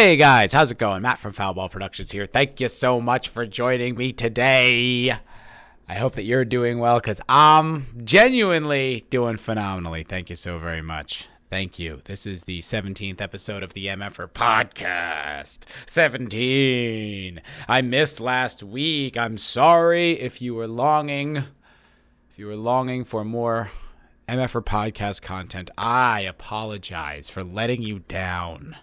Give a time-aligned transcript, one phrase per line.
[0.00, 1.02] Hey guys, how's it going?
[1.02, 2.24] Matt from Foulball Productions here.
[2.24, 5.14] Thank you so much for joining me today.
[5.86, 10.02] I hope that you're doing well because I'm genuinely doing phenomenally.
[10.02, 11.28] Thank you so very much.
[11.50, 12.00] Thank you.
[12.06, 15.64] This is the 17th episode of the MFR podcast.
[15.84, 17.42] 17.
[17.68, 19.18] I missed last week.
[19.18, 21.36] I'm sorry if you were longing.
[22.30, 23.70] If you were longing for more
[24.26, 28.76] MFR podcast content, I apologize for letting you down.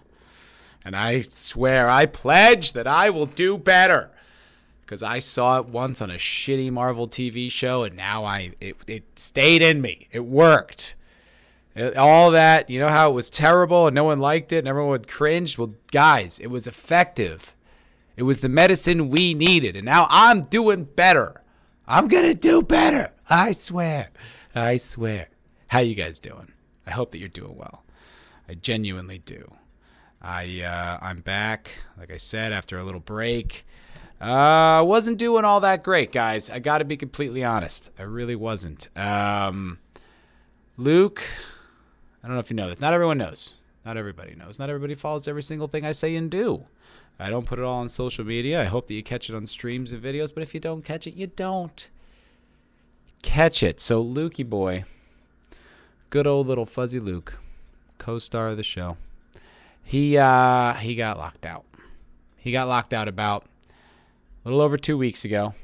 [0.88, 4.10] And I swear, I pledge that I will do better.
[4.80, 8.76] Because I saw it once on a shitty Marvel TV show, and now I it,
[8.86, 10.08] it stayed in me.
[10.12, 10.96] It worked.
[11.74, 14.66] It- all that, you know how it was terrible and no one liked it and
[14.66, 15.58] everyone would cringe?
[15.58, 17.54] Well, guys, it was effective.
[18.16, 19.76] It was the medicine we needed.
[19.76, 21.42] And now I'm doing better.
[21.86, 23.12] I'm going to do better.
[23.28, 24.08] I swear.
[24.54, 25.28] I swear.
[25.66, 26.50] How you guys doing?
[26.86, 27.84] I hope that you're doing well.
[28.48, 29.52] I genuinely do.
[30.20, 33.64] I uh, I'm back, like I said, after a little break.
[34.20, 36.50] Uh, wasn't doing all that great, guys.
[36.50, 37.90] I got to be completely honest.
[37.98, 38.88] I really wasn't.
[38.96, 39.78] Um,
[40.76, 41.22] Luke,
[42.22, 42.80] I don't know if you know this.
[42.80, 43.54] Not everyone knows.
[43.86, 44.58] Not everybody knows.
[44.58, 46.64] Not everybody follows every single thing I say and do.
[47.20, 48.60] I don't put it all on social media.
[48.60, 50.34] I hope that you catch it on streams and videos.
[50.34, 51.88] But if you don't catch it, you don't
[53.22, 53.80] catch it.
[53.80, 54.84] So, Lukey boy,
[56.10, 57.38] good old little fuzzy Luke,
[57.98, 58.96] co-star of the show
[59.88, 61.64] he uh he got locked out.
[62.36, 63.46] He got locked out about
[64.44, 65.54] a little over two weeks ago.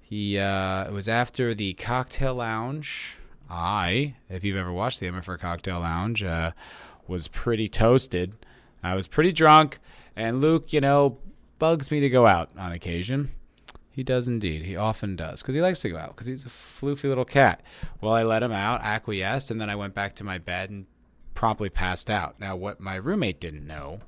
[0.00, 3.18] He uh, it was after the cocktail lounge.
[3.48, 6.50] I, if you've ever watched the MFR Cocktail Lounge, uh,
[7.06, 8.34] was pretty toasted.
[8.82, 9.78] I was pretty drunk,
[10.16, 11.18] and Luke, you know,
[11.60, 13.30] bugs me to go out on occasion.
[13.92, 14.62] He does indeed.
[14.62, 17.62] He often does because he likes to go out because he's a floofy little cat.
[18.00, 20.86] Well, I let him out, acquiesced, and then I went back to my bed and
[21.36, 22.40] promptly passed out.
[22.40, 24.00] Now, what my roommate didn't know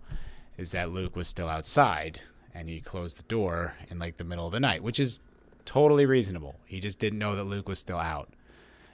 [0.57, 2.23] is that Luke was still outside
[2.53, 5.21] and he closed the door in like the middle of the night, which is
[5.65, 6.57] totally reasonable.
[6.65, 8.31] He just didn't know that Luke was still out.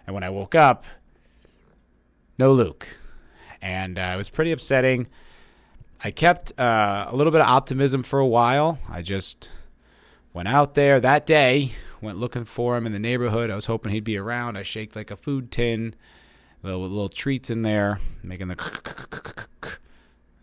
[0.06, 0.84] And when I woke up,
[2.36, 2.98] no Luke.
[3.62, 5.06] And uh, it was pretty upsetting.
[6.02, 8.78] I kept uh, a little bit of optimism for a while.
[8.90, 9.50] I just
[10.34, 13.50] went out there that day, went looking for him in the neighborhood.
[13.50, 14.58] I was hoping he'd be around.
[14.58, 15.94] I shaked like a food tin
[16.64, 18.56] little little treats in there, making the.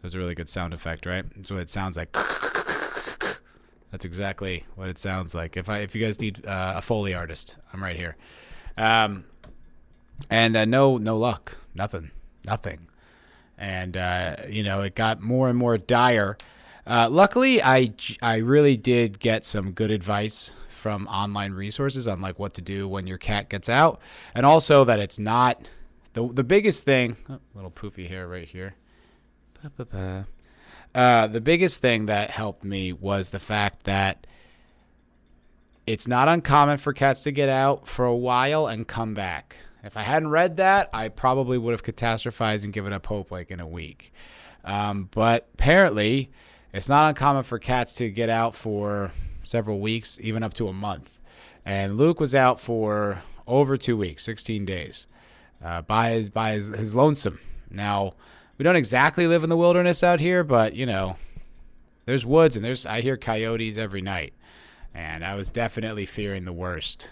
[0.01, 1.23] It was a really good sound effect, right?
[1.35, 2.11] That's what it sounds like.
[3.91, 5.55] That's exactly what it sounds like.
[5.57, 8.17] If I if you guys need uh, a foley artist, I'm right here.
[8.77, 9.25] Um,
[10.27, 12.09] and uh, no no luck, nothing,
[12.43, 12.87] nothing.
[13.59, 16.35] And uh, you know it got more and more dire.
[16.87, 17.93] Uh, luckily, I
[18.23, 22.87] I really did get some good advice from online resources on like what to do
[22.87, 24.01] when your cat gets out,
[24.33, 25.69] and also that it's not
[26.13, 27.17] the the biggest thing.
[27.29, 28.75] Oh, little poofy hair right here.
[30.93, 34.27] Uh, the biggest thing that helped me was the fact that
[35.87, 39.57] it's not uncommon for cats to get out for a while and come back.
[39.83, 43.49] If I hadn't read that, I probably would have catastrophized and given up hope like
[43.49, 44.13] in a week.
[44.63, 46.29] Um, but apparently,
[46.73, 49.11] it's not uncommon for cats to get out for
[49.43, 51.19] several weeks, even up to a month.
[51.65, 55.07] And Luke was out for over two weeks, 16 days,
[55.63, 57.39] uh, by his by his, his lonesome.
[57.69, 58.13] Now,
[58.57, 61.15] we don't exactly live in the wilderness out here, but you know,
[62.05, 64.33] there's woods and there's I hear coyotes every night,
[64.93, 67.11] and I was definitely fearing the worst.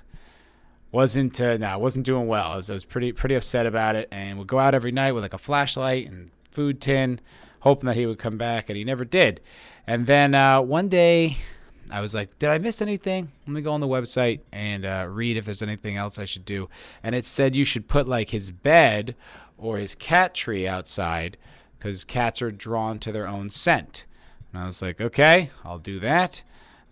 [0.91, 2.51] Wasn't uh, no, wasn't doing well.
[2.51, 5.11] I was, I was pretty pretty upset about it, and would go out every night
[5.11, 7.19] with like a flashlight and food tin,
[7.61, 9.39] hoping that he would come back, and he never did.
[9.85, 11.37] And then uh, one day,
[11.91, 15.07] I was like, "Did I miss anything?" Let me go on the website and uh,
[15.09, 16.69] read if there's anything else I should do.
[17.03, 19.15] And it said you should put like his bed
[19.57, 21.37] or his cat tree outside
[21.77, 24.05] because cats are drawn to their own scent.
[24.51, 26.43] And I was like, "Okay, I'll do that."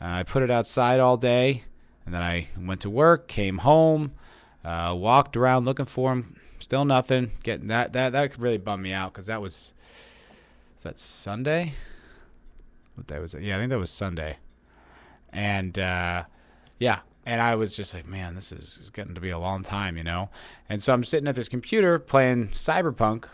[0.01, 1.63] Uh, I put it outside all day,
[2.05, 4.13] and then I went to work, came home,
[4.63, 6.39] uh, walked around looking for him.
[6.59, 7.31] Still nothing.
[7.43, 9.73] Getting that that that really bum me out because that was
[10.77, 11.73] is that Sunday?
[12.95, 13.43] What day was it?
[13.43, 14.37] Yeah, I think that was Sunday.
[15.31, 16.23] And uh,
[16.79, 19.97] yeah, and I was just like, man, this is getting to be a long time,
[19.97, 20.29] you know.
[20.69, 23.25] And so I'm sitting at this computer playing Cyberpunk,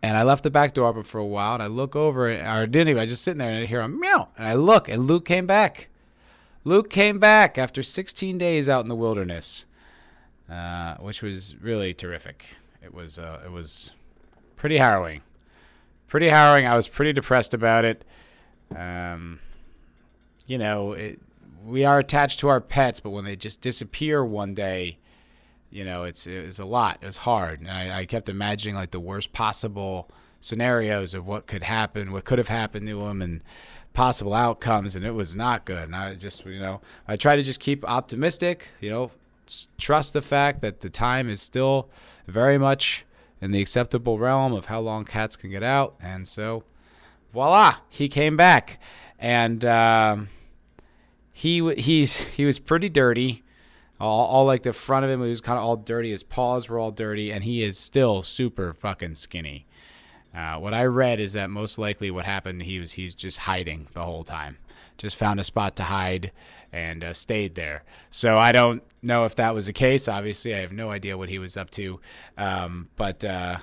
[0.00, 2.66] and I left the back door open for a while, and I look over, or
[2.66, 3.02] didn't even.
[3.02, 5.46] I just sitting there and I hear a meow, and I look, and Luke came
[5.46, 5.88] back.
[6.62, 9.66] Luke came back after 16 days out in the wilderness,
[10.48, 12.56] uh, which was really terrific.
[12.82, 13.90] It was uh, it was
[14.56, 15.22] pretty harrowing,
[16.06, 16.66] pretty harrowing.
[16.66, 18.04] I was pretty depressed about it.
[18.74, 19.40] Um,
[20.46, 21.20] you know, it,
[21.64, 24.98] we are attached to our pets, but when they just disappear one day,
[25.70, 26.98] you know, it's it's a lot.
[27.02, 30.08] It's hard, and I, I kept imagining like the worst possible
[30.40, 33.42] scenarios of what could happen, what could have happened to him, and
[33.94, 35.84] possible outcomes, and it was not good.
[35.84, 39.10] And I just, you know, I try to just keep optimistic, you know,
[39.78, 41.88] trust the fact that the time is still
[42.26, 43.04] very much
[43.40, 45.94] in the acceptable realm of how long cats can get out.
[46.00, 46.64] And so,
[47.32, 48.80] voila, he came back,
[49.18, 50.28] and um,
[51.34, 53.42] he he's he was pretty dirty.
[54.00, 56.10] All, all like the front of him, he was kind of all dirty.
[56.10, 59.66] His paws were all dirty, and he is still super fucking skinny.
[60.34, 63.88] Uh, what I read is that most likely what happened, he was he's just hiding
[63.94, 64.58] the whole time,
[64.96, 66.32] just found a spot to hide
[66.72, 67.84] and uh, stayed there.
[68.10, 70.08] So I don't know if that was the case.
[70.08, 72.00] Obviously, I have no idea what he was up to,
[72.36, 73.58] um, but uh,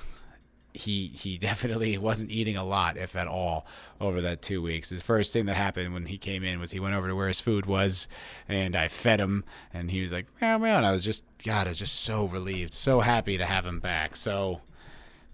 [0.73, 3.65] he he definitely wasn't eating a lot, if at all,
[3.99, 4.89] over that two weeks.
[4.89, 7.27] The first thing that happened when he came in was he went over to where
[7.27, 8.07] his food was,
[8.47, 10.77] and I fed him, and he was like meow meow.
[10.77, 13.79] And I was just God, I was just so relieved, so happy to have him
[13.79, 14.15] back.
[14.15, 14.61] So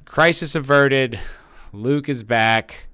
[0.06, 1.20] crisis averted.
[1.74, 2.88] Luke is back.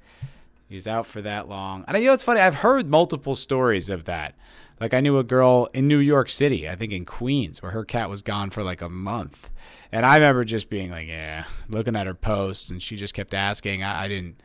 [0.67, 1.85] He's out for that long.
[1.87, 2.39] And you know, it's funny.
[2.39, 4.33] I've heard multiple stories of that.
[4.79, 7.85] Like I knew a girl in New York City, I think in Queens, where her
[7.85, 9.49] cat was gone for like a month.
[9.93, 13.31] And I remember just being like, yeah, looking at her posts, and she just kept
[13.31, 13.83] asking.
[13.83, 14.41] I, I didn't,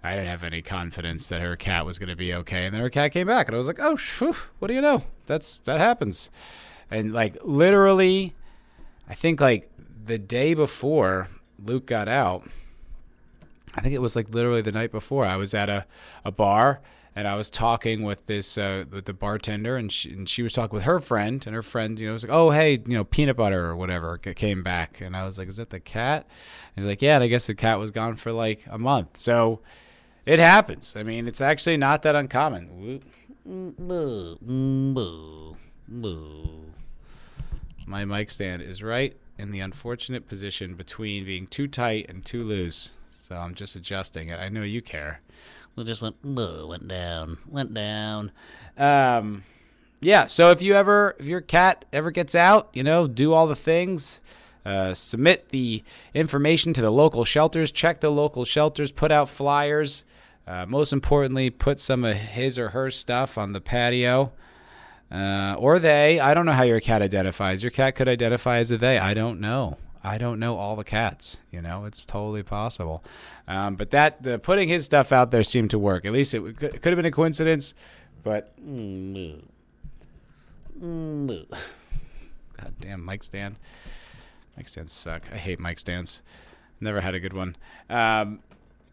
[0.00, 2.66] I didn't have any confidence that her cat was going to be okay.
[2.66, 4.80] And then her cat came back, and I was like, oh, whew, what do you
[4.80, 5.02] know?
[5.26, 6.30] That's that happens.
[6.88, 8.36] And like literally,
[9.08, 9.68] I think like
[10.04, 12.48] the day before Luke got out,
[13.74, 15.26] I think it was like literally the night before.
[15.26, 15.84] I was at a,
[16.24, 16.80] a bar
[17.16, 20.52] and I was talking with this uh, with the bartender, and she, and she was
[20.52, 23.04] talking with her friend, and her friend, you know, was like, "Oh, hey, you know,
[23.04, 26.26] peanut butter or whatever came back," and I was like, "Is that the cat?"
[26.76, 29.16] And he's like, "Yeah," and I guess the cat was gone for like a month,
[29.16, 29.60] so
[30.26, 30.94] it happens.
[30.94, 33.00] I mean, it's actually not that uncommon.
[37.86, 42.42] My mic stand is right in the unfortunate position between being too tight and too
[42.42, 44.38] loose, so I'm just adjusting it.
[44.38, 45.22] I know you care
[45.76, 48.32] we just went went down, went down.
[48.76, 49.44] Um,
[50.00, 50.26] yeah.
[50.26, 53.56] So if you ever, if your cat ever gets out, you know, do all the
[53.56, 54.20] things.
[54.64, 57.70] Uh, submit the information to the local shelters.
[57.70, 58.90] Check the local shelters.
[58.90, 60.04] Put out flyers.
[60.44, 64.32] Uh, most importantly, put some of his or her stuff on the patio.
[65.10, 66.18] Uh, or they.
[66.18, 67.62] I don't know how your cat identifies.
[67.62, 68.98] Your cat could identify as a they.
[68.98, 69.76] I don't know.
[70.06, 71.38] I don't know all the cats.
[71.50, 73.02] You know, it's totally possible.
[73.48, 76.04] Um, but that the putting his stuff out there seemed to work.
[76.04, 77.74] At least it, could, it could have been a coincidence,
[78.22, 78.54] but.
[82.56, 83.56] God damn, mic stand.
[84.56, 85.22] Mic stands suck.
[85.32, 86.22] I hate mic stands.
[86.80, 87.56] Never had a good one.
[87.90, 88.38] Um,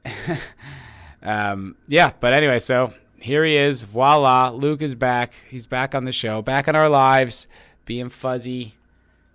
[1.21, 3.83] um, yeah, but anyway, so here he is.
[3.83, 4.50] Voila.
[4.50, 5.36] Luke is back.
[5.48, 7.48] He's back on the show, back in our lives,
[7.86, 8.75] being fuzzy.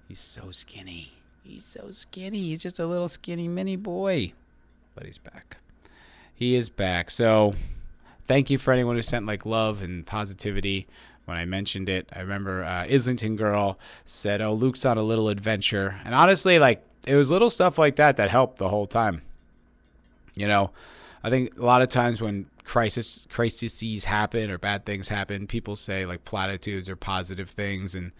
[0.09, 1.18] He's so skinny.
[1.49, 2.41] He's so skinny.
[2.41, 4.35] He's just a little skinny mini boy.
[4.95, 5.57] But he's back.
[6.35, 7.11] He is back.
[7.11, 7.55] So
[8.27, 10.87] thank you for anyone who sent like love and positivity
[11.25, 12.07] when I mentioned it.
[12.13, 15.99] I remember uh, Islington Girl said, Oh, Luke's on a little adventure.
[16.05, 19.23] And honestly, like, it was little stuff like that that helped the whole time.
[20.35, 20.71] You know,
[21.25, 25.77] I think a lot of times when crisis crises happen or bad things happen, people
[25.77, 28.13] say like platitudes or positive things, and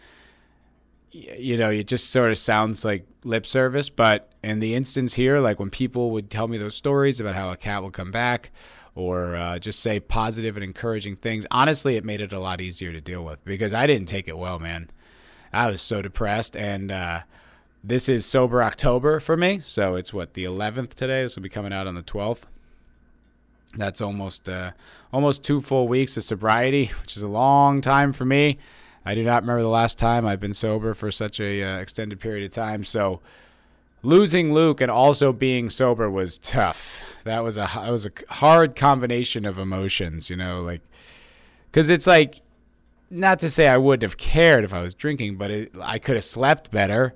[1.11, 3.89] you know, it just sort of sounds like lip service.
[3.89, 7.51] But in the instance here, like when people would tell me those stories about how
[7.51, 8.51] a cat will come back
[8.95, 12.93] or uh, just say positive and encouraging things, honestly, it made it a lot easier
[12.93, 14.91] to deal with because I didn't take it well, man.
[15.53, 16.57] I was so depressed.
[16.57, 17.21] And uh,
[17.83, 19.61] this is Sober October for me.
[19.61, 21.23] So it's what, the 11th today?
[21.23, 22.43] This will be coming out on the 12th.
[23.75, 24.73] That's almost uh,
[25.13, 28.59] almost two full weeks of sobriety, which is a long time for me.
[29.05, 32.21] I do not remember the last time I've been sober for such a uh, extended
[32.21, 32.85] period of time.
[32.85, 33.21] So
[34.03, 37.03] losing Luke and also being sober was tough.
[37.25, 40.83] That was a it was a hard combination of emotions, you know, like
[41.73, 42.43] cuz it's like
[43.11, 46.17] not to say I wouldn't have cared if I was drinking, but it, I could
[46.17, 47.15] have slept better.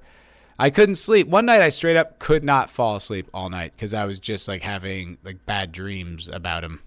[0.59, 1.29] I couldn't sleep.
[1.29, 4.49] One night I straight up could not fall asleep all night cuz I was just
[4.49, 6.81] like having like bad dreams about him.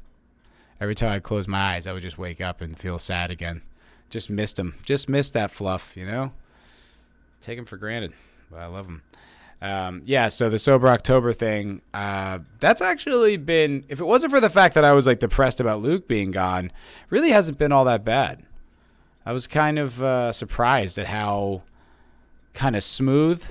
[0.80, 3.62] Every time I closed my eyes, I would just wake up and feel sad again.
[4.10, 4.76] Just missed him.
[4.86, 6.32] Just missed that fluff, you know?
[7.42, 8.14] Take him for granted.
[8.50, 9.02] But I love him.
[9.62, 14.40] Um, yeah, so the sober October thing, uh, that's actually been, if it wasn't for
[14.40, 16.72] the fact that I was like depressed about Luke being gone,
[17.10, 18.44] really hasn't been all that bad.
[19.26, 21.64] I was kind of uh, surprised at how
[22.54, 23.44] kind of smooth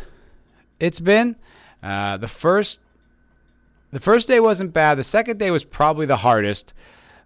[0.79, 1.37] it's been.
[1.83, 2.81] Uh, the first,
[3.91, 4.99] the first day wasn't bad.
[4.99, 6.75] The second day was probably the hardest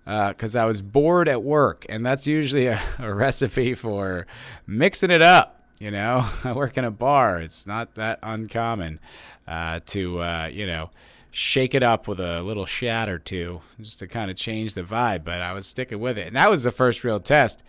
[0.08, 4.26] because uh, I was bored at work, and that's usually a, a, recipe for
[4.66, 5.62] mixing it up.
[5.78, 9.00] You know, I work in a bar; it's not that uncommon
[9.46, 10.90] uh, to uh, you know
[11.30, 14.82] shake it up with a little shot or two just to kind of change the
[14.82, 15.24] vibe.
[15.24, 17.62] But I was sticking with it, and that was the first real test.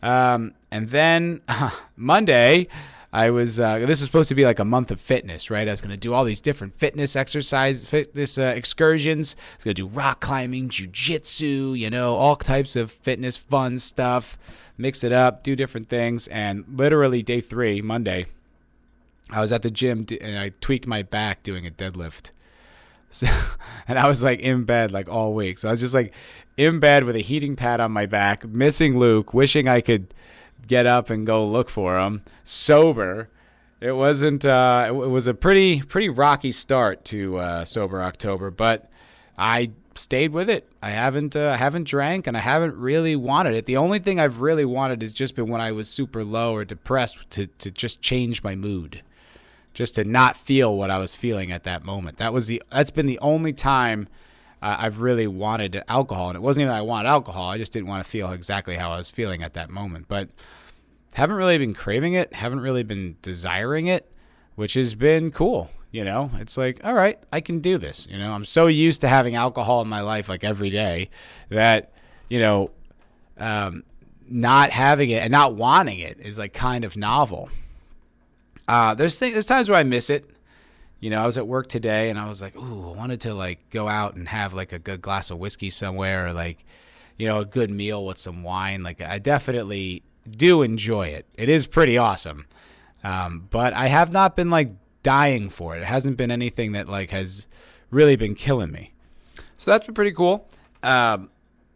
[0.00, 2.68] Um, and then uh, Monday,
[3.12, 5.66] I was uh, this was supposed to be like a month of fitness, right?
[5.66, 9.34] I was going to do all these different fitness exercise, fitness uh, excursions.
[9.34, 13.78] I was going to do rock climbing, jujitsu, you know, all types of fitness fun
[13.78, 14.38] stuff.
[14.78, 18.26] Mix it up, do different things, and literally day three, Monday,
[19.30, 22.30] I was at the gym and I tweaked my back doing a deadlift.
[23.12, 23.26] So,
[23.88, 25.58] and I was like in bed like all week.
[25.58, 26.14] So I was just like
[26.56, 30.14] in bed with a heating pad on my back, missing Luke, wishing I could
[30.66, 32.22] get up and go look for him.
[32.44, 33.28] Sober.
[33.80, 34.44] It wasn't.
[34.44, 38.90] Uh, it was a pretty pretty rocky start to uh, sober October, but
[39.38, 40.70] I stayed with it.
[40.82, 43.66] I haven't uh, I haven't drank and I haven't really wanted it.
[43.66, 46.64] The only thing I've really wanted has just been when I was super low or
[46.64, 49.02] depressed to to just change my mood
[49.72, 52.18] just to not feel what I was feeling at that moment.
[52.18, 54.08] That was the that's been the only time
[54.62, 57.48] uh, I've really wanted alcohol, and it wasn't even that I wanted alcohol.
[57.48, 60.06] I just didn't want to feel exactly how I was feeling at that moment.
[60.08, 60.28] But
[61.14, 64.10] haven't really been craving it, haven't really been desiring it,
[64.54, 65.70] which has been cool.
[65.92, 68.06] You know, it's like, all right, I can do this.
[68.08, 71.10] You know, I'm so used to having alcohol in my life like every day
[71.48, 71.92] that,
[72.28, 72.70] you know,
[73.38, 73.82] um,
[74.28, 77.50] not having it and not wanting it is like kind of novel.
[78.68, 80.30] Uh, there's th- there's times where I miss it.
[81.00, 83.34] You know, I was at work today and I was like, ooh, I wanted to
[83.34, 86.64] like go out and have like a good glass of whiskey somewhere or like,
[87.16, 88.82] you know, a good meal with some wine.
[88.82, 91.26] Like I definitely do enjoy it.
[91.34, 92.46] It is pretty awesome.
[93.02, 95.80] Um, but I have not been like dying for it.
[95.80, 97.46] It hasn't been anything that like has
[97.90, 98.92] really been killing me.
[99.56, 100.48] So that's been pretty cool.
[100.82, 101.30] Um,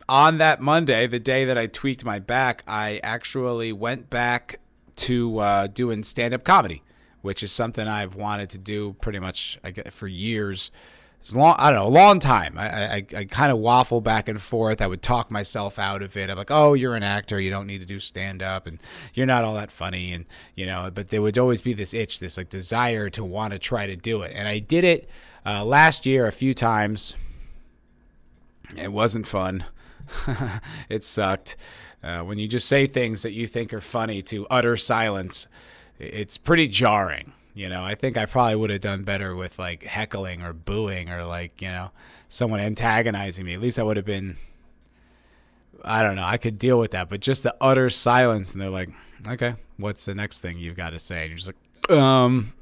[0.08, 4.60] on that Monday, the day that I tweaked my back, I actually went back
[4.96, 6.82] to uh, doing stand up comedy,
[7.24, 10.70] which is something I've wanted to do pretty much for years.
[11.22, 12.56] It's long, I don't know, a long time.
[12.58, 14.82] I, I, I kind of waffle back and forth.
[14.82, 16.28] I would talk myself out of it.
[16.28, 17.40] I'm like, oh, you're an actor.
[17.40, 18.78] You don't need to do stand up, and
[19.14, 20.90] you're not all that funny, and you know.
[20.92, 23.96] But there would always be this itch, this like desire to want to try to
[23.96, 25.08] do it, and I did it
[25.46, 27.16] uh, last year a few times.
[28.76, 29.64] It wasn't fun.
[30.90, 31.56] it sucked.
[32.02, 35.48] Uh, when you just say things that you think are funny to utter silence,
[35.98, 37.32] it's pretty jarring.
[37.54, 41.08] You know, I think I probably would have done better with like heckling or booing
[41.08, 41.92] or like, you know,
[42.28, 43.54] someone antagonizing me.
[43.54, 44.36] At least I would have been,
[45.84, 47.08] I don't know, I could deal with that.
[47.08, 48.90] But just the utter silence, and they're like,
[49.28, 51.22] okay, what's the next thing you've got to say?
[51.22, 51.52] And you're just
[51.88, 52.52] like, um,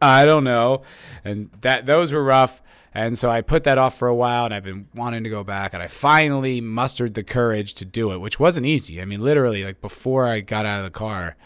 [0.00, 0.82] I don't know.
[1.22, 2.62] And that those were rough.
[2.92, 5.44] And so I put that off for a while and I've been wanting to go
[5.44, 9.00] back and I finally mustered the courage to do it, which wasn't easy.
[9.00, 11.36] I mean, literally like before I got out of the car,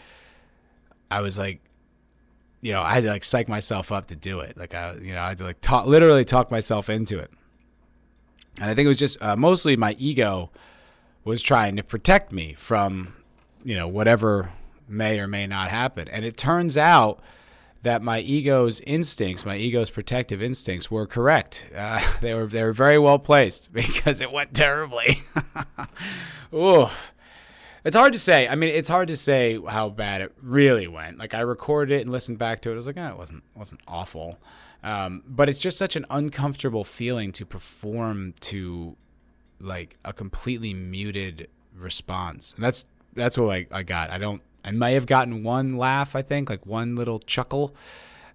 [1.15, 1.61] I was like
[2.65, 4.57] you know, I had to like psych myself up to do it.
[4.57, 7.29] Like I, you know, I had to like talk, literally talk myself into it.
[8.59, 10.49] And I think it was just uh, mostly my ego
[11.23, 13.13] was trying to protect me from,
[13.63, 14.51] you know, whatever
[14.87, 16.07] may or may not happen.
[16.07, 17.21] And it turns out
[17.83, 21.69] that my ego's instincts, my ego's protective instincts, were correct.
[21.75, 25.21] Uh, they were they were very well placed because it went terribly.
[26.53, 27.13] Oof.
[27.85, 28.47] It's hard to say.
[28.47, 31.19] I mean, it's hard to say how bad it really went.
[31.19, 32.73] Like I recorded it and listened back to it.
[32.73, 34.39] I was like, oh, it wasn't wasn't awful.
[34.83, 38.97] Um, but it's just such an uncomfortable feeling to perform to
[39.59, 42.53] like a completely muted response.
[42.53, 44.09] And that's that's what I, I got.
[44.09, 47.75] I don't I may have gotten one laugh, I think, like one little chuckle.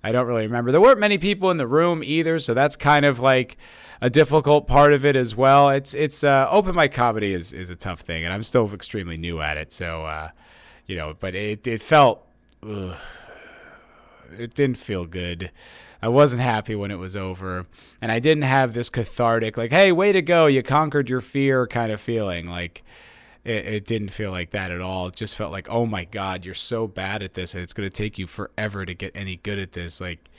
[0.02, 0.72] I don't really remember.
[0.72, 3.56] There weren't many people in the room either, so that's kind of like
[4.00, 5.68] a difficult part of it as well.
[5.70, 9.16] It's it's uh, open mic comedy is is a tough thing, and I'm still extremely
[9.16, 9.72] new at it.
[9.72, 10.30] So uh,
[10.86, 12.26] you know, but it it felt
[12.62, 12.96] ugh,
[14.38, 15.50] it didn't feel good.
[16.02, 17.66] I wasn't happy when it was over,
[18.00, 21.66] and I didn't have this cathartic like, "Hey, way to go, you conquered your fear"
[21.66, 22.46] kind of feeling.
[22.46, 22.82] Like
[23.44, 25.08] it, it, didn't feel like that at all.
[25.08, 27.88] It just felt like, "Oh my God, you're so bad at this, and it's going
[27.88, 30.30] to take you forever to get any good at this." Like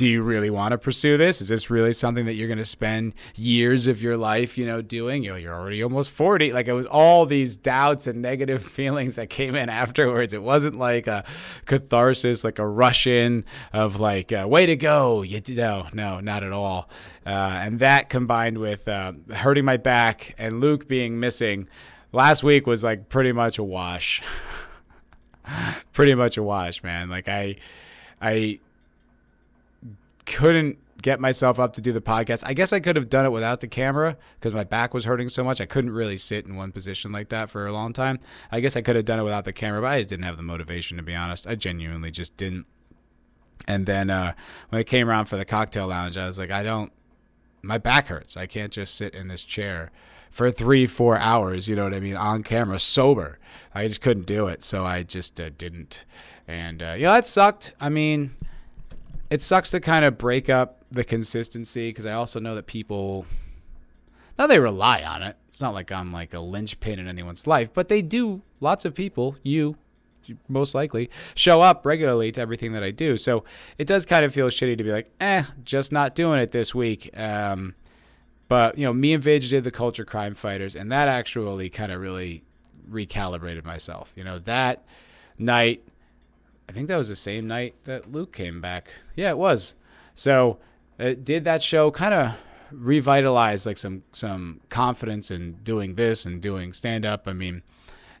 [0.00, 1.42] do you really want to pursue this?
[1.42, 4.80] Is this really something that you're going to spend years of your life, you know,
[4.80, 5.24] doing?
[5.24, 6.54] You know, you're already almost 40.
[6.54, 10.32] Like it was all these doubts and negative feelings that came in afterwards.
[10.32, 11.26] It wasn't like a
[11.66, 15.20] catharsis, like a rush in of like, uh, way to go.
[15.20, 16.88] You no, no, not at all.
[17.26, 21.68] Uh, and that combined with uh, hurting my back and Luke being missing
[22.12, 24.22] last week was like pretty much a wash.
[25.92, 27.08] pretty much a wash, man.
[27.08, 27.56] Like I,
[28.20, 28.60] I
[30.26, 32.42] couldn't get myself up to do the podcast.
[32.46, 35.28] I guess I could have done it without the camera because my back was hurting
[35.28, 35.60] so much.
[35.60, 38.20] I couldn't really sit in one position like that for a long time.
[38.52, 40.36] I guess I could have done it without the camera, but I just didn't have
[40.36, 41.46] the motivation to be honest.
[41.46, 42.66] I genuinely just didn't.
[43.66, 44.34] And then uh,
[44.68, 46.92] when it came around for the cocktail lounge, I was like, I don't,
[47.62, 48.36] my back hurts.
[48.36, 49.90] I can't just sit in this chair
[50.30, 53.38] for three, four hours, you know what I mean, on camera, sober.
[53.74, 54.62] I just couldn't do it.
[54.62, 56.04] So I just uh, didn't.
[56.46, 57.74] And, uh, yeah, that sucked.
[57.80, 58.32] I mean,
[59.28, 63.26] it sucks to kind of break up the consistency because I also know that people,
[64.38, 65.36] now they rely on it.
[65.48, 68.94] It's not like I'm like a linchpin in anyone's life, but they do, lots of
[68.94, 69.76] people, you,
[70.48, 73.16] most likely show up regularly to everything that I do.
[73.16, 73.44] So
[73.78, 76.74] it does kind of feel shitty to be like, eh, just not doing it this
[76.74, 77.10] week.
[77.18, 77.74] Um,
[78.50, 81.92] but you know, me and Vidge did the culture crime fighters, and that actually kind
[81.92, 82.42] of really
[82.90, 84.12] recalibrated myself.
[84.16, 84.82] You know, that
[85.38, 85.84] night,
[86.68, 88.90] I think that was the same night that Luke came back.
[89.14, 89.76] Yeah, it was.
[90.16, 90.58] So
[90.98, 92.36] it did that show kind of
[92.72, 97.28] revitalize like some some confidence in doing this and doing stand up.
[97.28, 97.62] I mean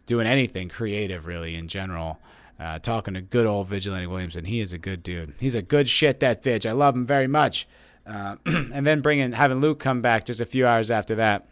[0.06, 2.20] doing anything creative really in general.
[2.60, 4.44] Uh, talking to good old Vigilante Williamson.
[4.44, 5.34] He is a good dude.
[5.40, 6.68] He's a good shit, that Vidge.
[6.68, 7.66] I love him very much.
[8.06, 11.46] Uh, and then bringing having Luke come back just a few hours after that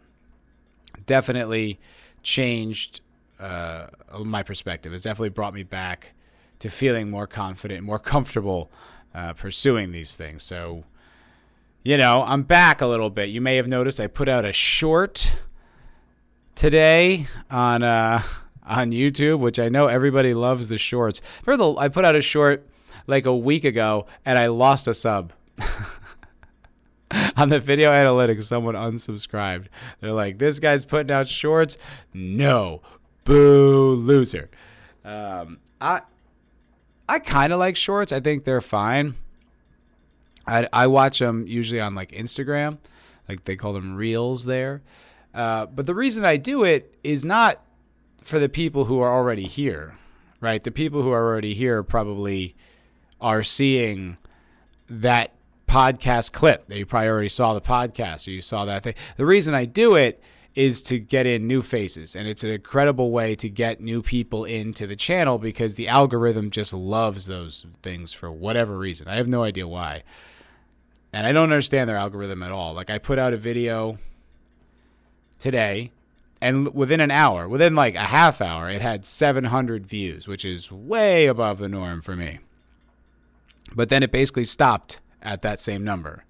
[1.05, 1.79] definitely
[2.23, 3.01] changed
[3.39, 3.87] uh,
[4.23, 4.93] my perspective.
[4.93, 6.13] It's definitely brought me back
[6.59, 8.69] to feeling more confident, more comfortable
[9.13, 10.43] uh, pursuing these things.
[10.43, 10.83] So,
[11.83, 13.29] you know, I'm back a little bit.
[13.29, 15.39] You may have noticed I put out a short
[16.55, 18.21] today on uh,
[18.65, 21.21] on YouTube, which I know everybody loves the shorts.
[21.45, 22.67] Remember, the, I put out a short
[23.07, 25.33] like a week ago, and I lost a sub.
[27.37, 29.67] on the video analytics, someone unsubscribed.
[29.99, 31.77] They're like, "This guy's putting out shorts."
[32.13, 32.81] No,
[33.23, 34.49] boo, loser.
[35.03, 36.01] Um, I
[37.07, 38.11] I kind of like shorts.
[38.11, 39.15] I think they're fine.
[40.45, 42.77] I I watch them usually on like Instagram,
[43.27, 44.81] like they call them reels there.
[45.33, 47.61] Uh, but the reason I do it is not
[48.21, 49.95] for the people who are already here,
[50.41, 50.63] right?
[50.63, 52.55] The people who are already here probably
[53.21, 54.17] are seeing
[54.87, 55.33] that
[55.69, 58.95] podcast clip that you probably already saw the podcast or you saw that thing.
[59.17, 60.21] The reason I do it
[60.55, 64.45] is to get in new faces and it's an incredible way to get new people
[64.45, 69.07] into the channel because the algorithm just loves those things for whatever reason.
[69.07, 70.03] I have no idea why.
[71.13, 72.73] And I don't understand their algorithm at all.
[72.73, 73.99] Like I put out a video
[75.37, 75.91] today
[76.41, 80.71] and within an hour, within like a half hour, it had 700 views, which is
[80.71, 82.39] way above the norm for me.
[83.75, 86.23] But then it basically stopped at that same number.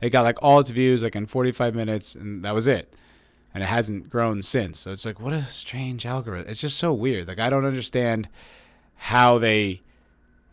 [0.00, 2.94] It got like all its views like in 45 minutes, and that was it.
[3.54, 4.80] And it hasn't grown since.
[4.80, 6.50] So it's like, what a strange algorithm.
[6.50, 7.26] It's just so weird.
[7.26, 8.28] Like, I don't understand
[8.96, 9.80] how they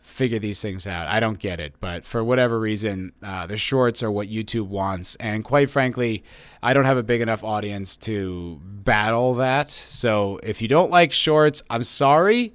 [0.04, 1.06] figure these things out.
[1.06, 5.16] I don't get it, but for whatever reason, uh, the shorts are what YouTube wants,
[5.16, 6.22] and quite frankly,
[6.62, 9.70] I don't have a big enough audience to battle that.
[9.70, 12.54] So if you don't like shorts, I'm sorry.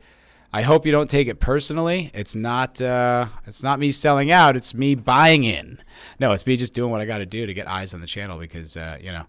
[0.52, 2.10] I hope you don't take it personally.
[2.14, 4.56] It's not uh, it's not me selling out.
[4.56, 5.80] It's me buying in.
[6.20, 8.08] No, it's me just doing what I got to do to get eyes on the
[8.08, 9.26] channel because uh, you know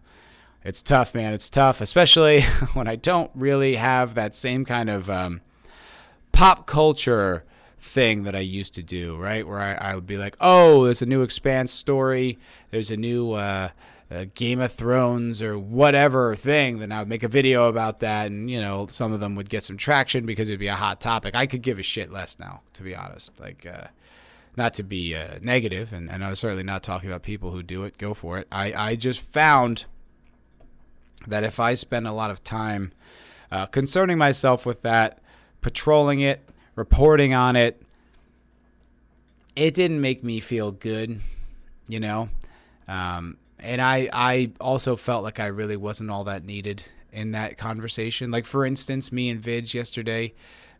[0.65, 1.33] it's tough, man.
[1.33, 2.43] It's tough, especially
[2.75, 5.43] when I don't really have that same kind of um,
[6.33, 7.45] pop culture
[7.79, 9.47] thing that I used to do, right?
[9.47, 12.39] Where I, I would be like, oh, there's a new Expanse story,
[12.71, 13.71] there's a new uh,
[14.11, 18.27] uh, Game of Thrones or whatever thing, then I would make a video about that,
[18.27, 21.01] and you know, some of them would get some traction because it'd be a hot
[21.01, 21.35] topic.
[21.35, 23.39] I could give a shit less now, to be honest.
[23.39, 23.87] Like, uh,
[24.57, 27.63] not to be uh, negative, and, and I was certainly not talking about people who
[27.63, 27.99] do it.
[27.99, 28.49] Go for it.
[28.51, 29.85] I, I just found
[31.27, 32.93] that if I spend a lot of time
[33.53, 35.21] uh, concerning myself with that,
[35.61, 36.41] patrolling it,
[36.75, 37.81] reporting on it,
[39.55, 41.21] it didn't make me feel good,
[41.87, 42.29] you know.
[42.89, 47.57] Um, and I, I also felt like I really wasn't all that needed in that
[47.57, 48.31] conversation.
[48.31, 50.35] Like for instance, me and Vidge yesterday,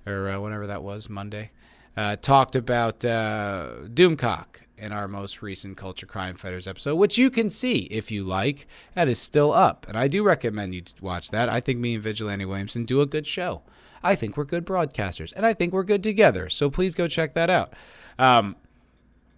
[0.07, 1.51] or uh, whenever that was, Monday,
[1.97, 4.47] uh, talked about uh, Doomcock
[4.79, 8.67] in our most recent Culture Crime Fighters episode, which you can see if you like.
[8.95, 11.49] That is still up, and I do recommend you watch that.
[11.49, 13.63] I think me and Vigilante Williamson do a good show.
[14.03, 16.49] I think we're good broadcasters, and I think we're good together.
[16.49, 17.75] So please go check that out.
[18.19, 18.57] Um,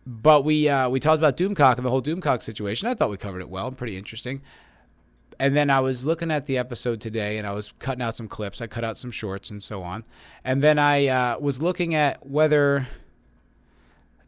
[0.06, 2.88] but we uh, we talked about Doomcock and the whole Doomcock situation.
[2.88, 3.70] I thought we covered it well.
[3.70, 4.42] Pretty interesting.
[5.38, 8.28] And then I was looking at the episode today, and I was cutting out some
[8.28, 8.60] clips.
[8.60, 10.04] I cut out some shorts and so on.
[10.44, 12.86] And then I uh, was looking at whether,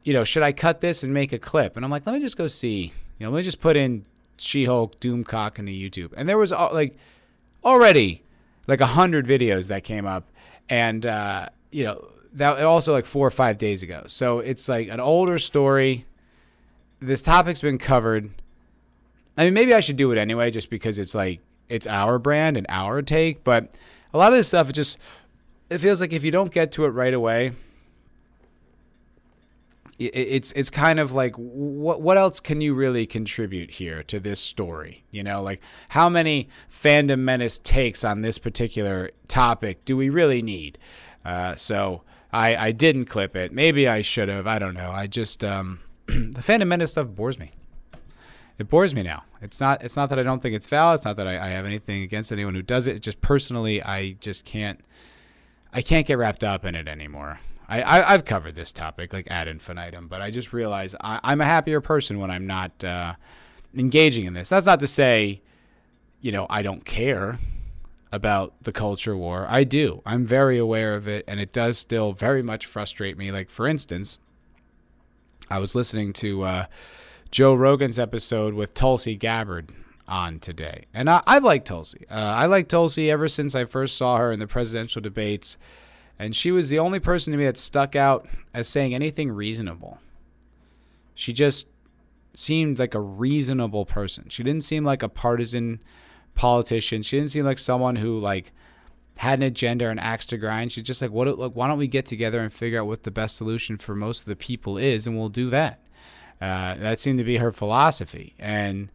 [0.02, 1.76] you know, should I cut this and make a clip?
[1.76, 2.92] And I'm like, let me just go see.
[3.18, 4.06] You know, let me just put in
[4.38, 6.12] She-Hulk Doomcock into YouTube.
[6.16, 6.96] And there was like
[7.62, 8.22] already
[8.66, 10.30] like a hundred videos that came up,
[10.68, 14.04] and uh, you know that also like four or five days ago.
[14.06, 16.04] So it's like an older story.
[17.00, 18.30] This topic's been covered.
[19.36, 22.56] I mean, maybe I should do it anyway, just because it's like it's our brand
[22.56, 23.44] and our take.
[23.44, 23.72] But
[24.12, 24.98] a lot of this stuff, it just
[25.70, 27.52] it feels like if you don't get to it right away,
[29.98, 34.40] it's it's kind of like what what else can you really contribute here to this
[34.40, 35.04] story?
[35.12, 40.42] You know, like how many fandom menace takes on this particular topic do we really
[40.42, 40.78] need?
[41.24, 42.02] Uh, so
[42.34, 43.52] I I didn't clip it.
[43.52, 44.46] Maybe I should have.
[44.46, 44.90] I don't know.
[44.90, 47.52] I just um, the fandom menace stuff bores me.
[48.58, 49.24] It bores me now.
[49.40, 50.98] It's not it's not that I don't think it's valid.
[50.98, 52.96] It's not that I, I have anything against anyone who does it.
[52.96, 54.80] It's just personally I just can't
[55.72, 57.38] I can't get wrapped up in it anymore.
[57.68, 61.40] I, I have covered this topic like ad infinitum, but I just realize I, am
[61.40, 63.14] a happier person when I'm not uh,
[63.74, 64.50] engaging in this.
[64.50, 65.40] That's not to say,
[66.20, 67.38] you know, I don't care
[68.14, 69.46] about the culture war.
[69.48, 70.02] I do.
[70.06, 73.30] I'm very aware of it, and it does still very much frustrate me.
[73.30, 74.18] Like for instance,
[75.50, 76.66] I was listening to uh,
[77.30, 79.72] Joe Rogan's episode with Tulsi Gabbard
[80.06, 82.06] on today, and I, I like Tulsi.
[82.10, 85.56] Uh, I like Tulsi ever since I first saw her in the presidential debates
[86.18, 89.98] and she was the only person to me that stuck out as saying anything reasonable.
[91.14, 91.66] She just
[92.34, 94.28] seemed like a reasonable person.
[94.28, 95.82] She didn't seem like a partisan
[96.34, 97.02] politician.
[97.02, 98.52] She didn't seem like someone who like
[99.16, 100.72] had an agenda or an axe to grind.
[100.72, 101.38] She's just like, what?
[101.38, 104.20] Like, why don't we get together and figure out what the best solution for most
[104.20, 105.80] of the people is, and we'll do that.
[106.40, 108.90] Uh, that seemed to be her philosophy, and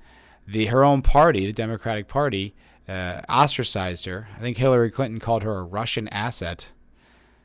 [0.48, 2.54] the her own party, the Democratic Party,
[2.88, 4.28] uh, ostracized her.
[4.36, 6.72] I think Hillary Clinton called her a Russian asset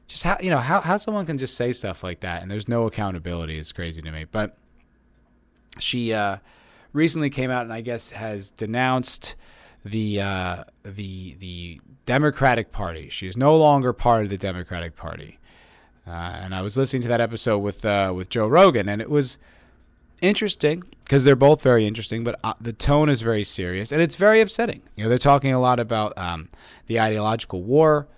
[0.07, 2.69] just how you know how how someone can just say stuff like that and there's
[2.69, 4.27] no accountability is crazy to me.
[4.31, 4.57] But
[5.79, 6.39] she uh,
[6.93, 9.35] recently came out and I guess has denounced
[9.85, 13.09] the uh, the the Democratic Party.
[13.09, 15.39] She is no longer part of the Democratic Party.
[16.07, 19.09] Uh, and I was listening to that episode with uh, with Joe Rogan, and it
[19.11, 19.39] was
[20.21, 24.17] interesting because they're both very interesting, but uh, the tone is very serious and it's
[24.17, 24.83] very upsetting.
[24.97, 26.49] You know, they're talking a lot about um,
[26.87, 28.09] the ideological war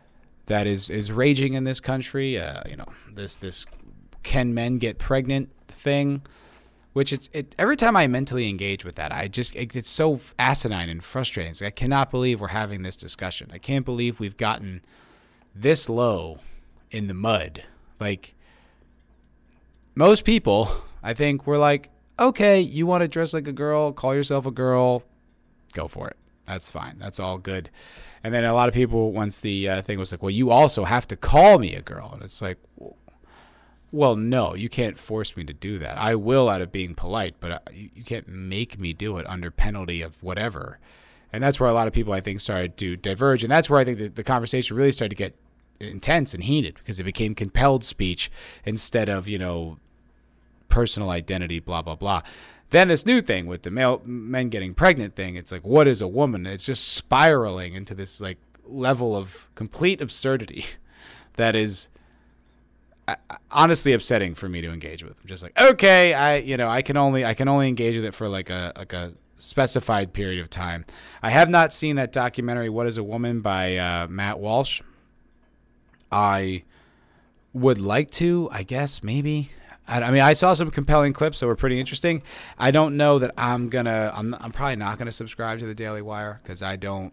[0.46, 2.38] that is is raging in this country.
[2.38, 3.66] Uh, you know, this this
[4.22, 6.22] can men get pregnant thing,
[6.96, 10.18] which it's it, every time I mentally engage with that, I just it, it's so
[10.38, 11.52] asinine and frustrating.
[11.60, 13.50] Like, I cannot believe we're having this discussion.
[13.52, 14.80] I can't believe we've gotten
[15.54, 16.38] this low
[16.90, 17.64] in the mud.
[18.00, 18.34] Like
[19.94, 20.70] most people,
[21.02, 24.50] I think we're like, okay, you want to dress like a girl, call yourself a
[24.50, 25.02] girl,
[25.74, 26.16] go for it.
[26.46, 26.96] That's fine.
[26.98, 27.68] That's all good.
[28.24, 30.84] And then a lot of people, once the uh, thing was like, well, you also
[30.84, 32.12] have to call me a girl.
[32.14, 32.56] And it's like,
[33.92, 35.96] well, no, you can't force me to do that.
[35.96, 39.50] I will out of being polite, but uh, you can't make me do it under
[39.50, 40.78] penalty of whatever.
[41.32, 43.42] And that's where a lot of people, I think, started to diverge.
[43.42, 45.36] And that's where I think the, the conversation really started to get
[45.78, 48.30] intense and heated because it became compelled speech
[48.64, 49.78] instead of, you know,
[50.68, 52.22] personal identity, blah, blah, blah.
[52.70, 56.00] Then this new thing with the male men getting pregnant thing, it's like what is
[56.00, 56.46] a woman?
[56.46, 60.66] It's just spiraling into this like level of complete absurdity
[61.34, 61.88] that is
[63.50, 65.18] honestly upsetting for me to engage with.
[65.20, 68.04] I'm just like, okay, I you know, I can only I can only engage with
[68.04, 70.84] it for like a like a specified period of time.
[71.22, 74.80] I have not seen that documentary What is a Woman by uh, Matt Walsh.
[76.10, 76.64] I
[77.52, 79.50] would like to, I guess maybe.
[79.88, 82.22] I, mean, I saw some compelling clips that were pretty interesting.
[82.58, 84.12] I don't know that I'm gonna.
[84.14, 87.12] I'm, I'm probably not gonna subscribe to the Daily Wire because I don't.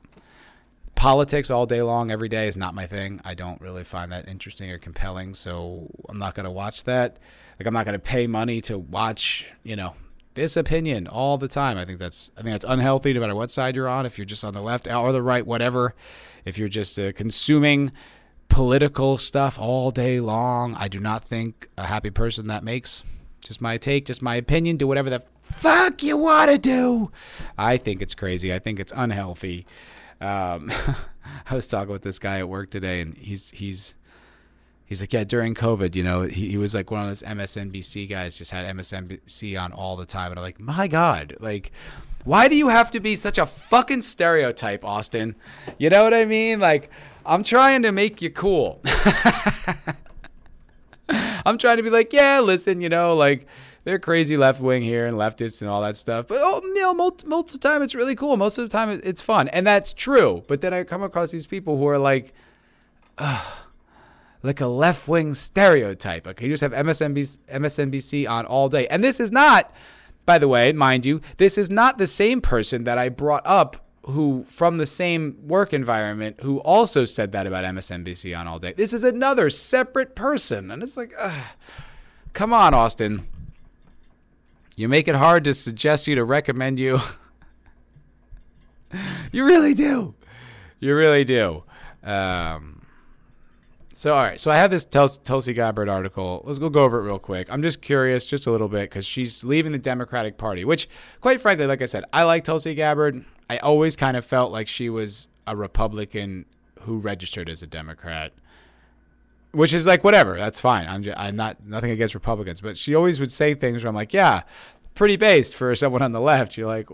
[1.04, 3.20] Politics all day long, every day is not my thing.
[3.26, 7.18] I don't really find that interesting or compelling, so I'm not gonna watch that.
[7.60, 9.96] Like, I'm not gonna pay money to watch, you know,
[10.36, 11.78] this opinion all the time.
[11.78, 14.06] I think that's I think that's unhealthy no matter what side you're on.
[14.06, 15.94] If you're just on the left or the right, whatever.
[16.46, 17.92] If you're just uh, consuming
[18.48, 20.74] political stuff all day long.
[20.76, 23.04] I do not think a happy person that makes.
[23.42, 24.78] Just my take, just my opinion.
[24.78, 27.12] Do whatever the fuck you want to do.
[27.58, 28.54] I think it's crazy.
[28.54, 29.66] I think it's unhealthy.
[30.24, 30.72] Um,
[31.50, 33.96] I was talking with this guy at work today, and he's he's
[34.86, 38.10] he's like, yeah, during COVID, you know, he, he was like one of those MSNBC
[38.10, 41.72] guys, just had MSNBC on all the time, and I'm like, my God, like.
[42.26, 45.36] Why do you have to be such a fucking stereotype, Austin?
[45.78, 46.62] You know what I mean?
[46.62, 46.90] Like,
[47.26, 48.80] I'm trying to make you cool.
[51.10, 53.46] I'm trying to be like, yeah, listen, you know, like
[53.84, 56.28] they're crazy left wing here and leftists and all that stuff.
[56.28, 58.38] But oh, you know, most, most of the time it's really cool.
[58.38, 60.44] Most of the time it's fun, and that's true.
[60.48, 62.34] But then I come across these people who are like,
[64.44, 66.26] like a left wing stereotype.
[66.26, 69.72] Like you just have MSNBC, MSNBC on all day, and this is not.
[70.26, 73.84] By the way, mind you, this is not the same person that I brought up
[74.06, 78.74] who from the same work environment who also said that about MSNBC on all day.
[78.74, 81.46] This is another separate person, and it's like, ugh.
[82.34, 83.28] come on, Austin.
[84.76, 87.00] You make it hard to suggest you to recommend you.
[89.32, 90.16] you really do.
[90.80, 91.64] You really do.
[92.04, 92.82] Um,
[93.96, 96.42] So all right, so I have this Tul- Tulsi Gabbard article.
[96.46, 97.48] Let's go go over it real quick.
[97.50, 100.90] I'm just curious, just a little bit, because she's leaving the Democratic Party, which,
[101.22, 103.24] quite frankly, like I said, I like Tulsi Gabbard.
[103.50, 106.46] I always kind of felt like she was a Republican
[106.82, 108.34] who registered as a Democrat,
[109.54, 110.38] which is like whatever.
[110.38, 110.88] That's fine.
[110.88, 113.96] I'm just, I'm not nothing against Republicans, but she always would say things where I'm
[113.96, 114.44] like, yeah,
[114.96, 116.58] pretty based for someone on the left.
[116.58, 116.90] You're like,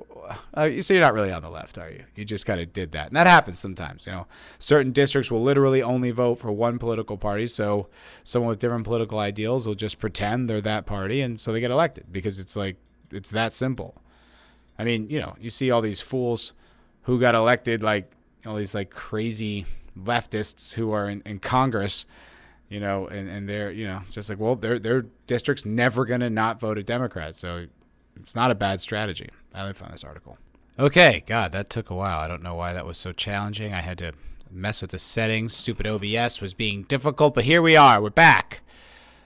[0.57, 2.03] uh, you so you're not really on the left, are you?
[2.15, 4.05] You just kind of did that, and that happens sometimes.
[4.05, 4.27] You know,
[4.59, 7.87] certain districts will literally only vote for one political party, so
[8.23, 11.71] someone with different political ideals will just pretend they're that party, and so they get
[11.71, 12.77] elected because it's like
[13.11, 14.01] it's that simple.
[14.77, 16.53] I mean, you know, you see all these fools
[17.03, 18.11] who got elected, like
[18.45, 19.65] all these like crazy
[19.97, 22.05] leftists who are in, in Congress
[22.69, 26.05] you know, and, and they're, you know, it's just like, well, their their district's never
[26.05, 27.67] gonna not vote a Democrat, so
[28.15, 29.29] it's not a bad strategy.
[29.53, 30.37] I found this article.
[30.77, 32.19] Okay, God, that took a while.
[32.19, 33.73] I don't know why that was so challenging.
[33.73, 34.13] I had to
[34.49, 35.53] mess with the settings.
[35.53, 38.01] Stupid OBS was being difficult, but here we are.
[38.01, 38.61] We're back.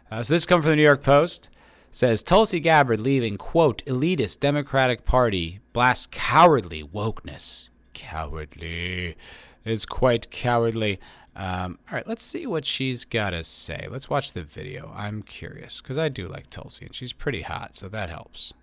[0.10, 1.50] Uh, so this comes from the New York Post.
[1.92, 7.70] Says Tulsi Gabbard leaving quote elitist Democratic Party blasts cowardly wokeness.
[7.94, 9.16] Cowardly.
[9.64, 11.00] It's quite cowardly.
[11.36, 13.88] Um, all right, let's see what she's got to say.
[13.90, 14.94] Let's watch the video.
[14.96, 18.54] I'm curious because I do like Tulsi and she's pretty hot, so that helps.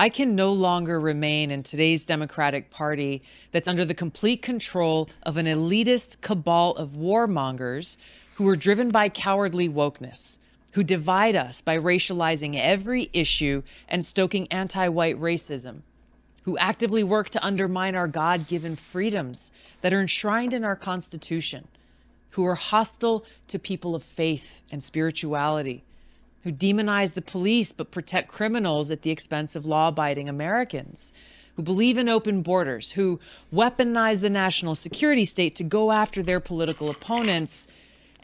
[0.00, 5.36] I can no longer remain in today's Democratic Party that's under the complete control of
[5.36, 7.96] an elitist cabal of warmongers
[8.36, 10.38] who are driven by cowardly wokeness,
[10.74, 15.82] who divide us by racializing every issue and stoking anti white racism,
[16.48, 21.68] who actively work to undermine our God given freedoms that are enshrined in our Constitution,
[22.30, 25.84] who are hostile to people of faith and spirituality
[26.44, 31.12] who demonize the police but protect criminals at the expense of law abiding Americans,
[31.56, 33.20] who believe in open borders, who
[33.52, 37.68] weaponize the national security state to go after their political opponents,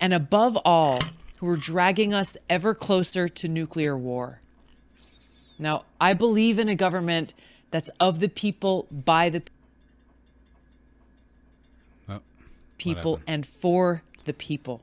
[0.00, 0.98] and above all,
[1.36, 4.40] who are dragging us ever closer to nuclear war.
[5.58, 7.34] Now, I believe in a government
[7.74, 9.42] that's of the people, by the
[12.08, 12.20] Oh,
[12.78, 13.24] people, happened?
[13.26, 14.80] and for the people.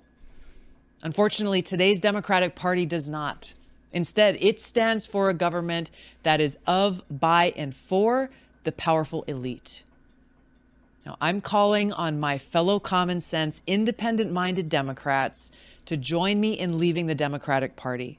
[1.01, 3.54] Unfortunately, today's Democratic Party does not.
[3.93, 5.89] Instead, it stands for a government
[6.23, 8.30] that is of, by, and for
[8.65, 9.84] the powerful elite.
[11.06, 15.49] Now, I'm calling on my fellow common sense, independent minded Democrats
[15.86, 18.17] to join me in leaving the Democratic Party.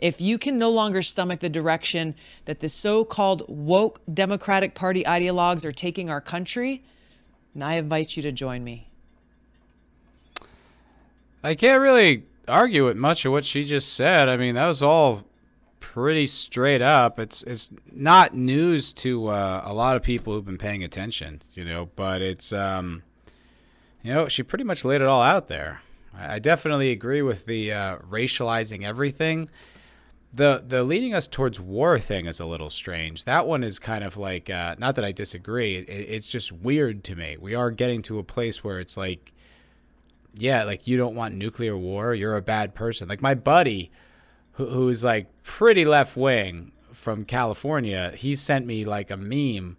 [0.00, 2.14] If you can no longer stomach the direction
[2.46, 6.82] that the so called woke Democratic Party ideologues are taking our country,
[7.54, 8.88] then I invite you to join me.
[11.44, 14.28] I can't really argue with much of what she just said.
[14.28, 15.24] I mean, that was all
[15.80, 17.18] pretty straight up.
[17.18, 21.64] It's it's not news to uh, a lot of people who've been paying attention, you
[21.64, 21.90] know.
[21.96, 23.02] But it's um,
[24.02, 25.82] you know, she pretty much laid it all out there.
[26.14, 29.50] I, I definitely agree with the uh, racializing everything.
[30.32, 33.24] The the leading us towards war thing is a little strange.
[33.24, 35.76] That one is kind of like uh, not that I disagree.
[35.76, 37.36] It, it's just weird to me.
[37.38, 39.32] We are getting to a place where it's like
[40.34, 42.14] yeah, like you don't want nuclear war.
[42.14, 43.08] You're a bad person.
[43.08, 43.90] Like my buddy,
[44.52, 49.76] who, who's like pretty left wing from California, he sent me like a meme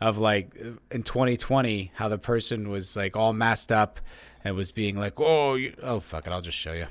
[0.00, 0.54] of like
[0.90, 4.00] in 2020 how the person was like all messed up
[4.42, 6.86] and was being like, oh, you, oh fuck it, I'll just show you.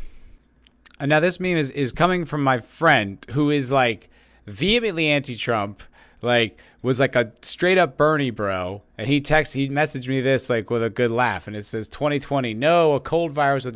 [1.00, 4.10] And now this meme is is coming from my friend who is like
[4.46, 5.84] vehemently anti-Trump
[6.24, 10.50] like was like a straight up Bernie bro, and he texted, he messaged me this
[10.50, 13.76] like with a good laugh, and it says 2020, no, a cold virus with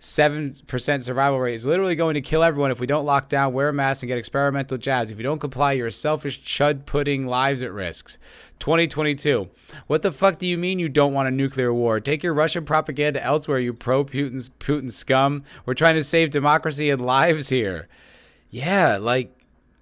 [0.00, 3.68] 99.7% survival rate is literally going to kill everyone if we don't lock down, wear
[3.68, 5.10] a mask, and get experimental jabs.
[5.10, 8.16] If you don't comply, you're a selfish chud putting lives at risks.
[8.60, 9.48] 2022,
[9.86, 11.98] what the fuck do you mean you don't want a nuclear war?
[11.98, 15.42] Take your Russian propaganda elsewhere, you pro Putin Putin scum.
[15.66, 17.88] We're trying to save democracy and lives here.
[18.50, 19.36] Yeah, like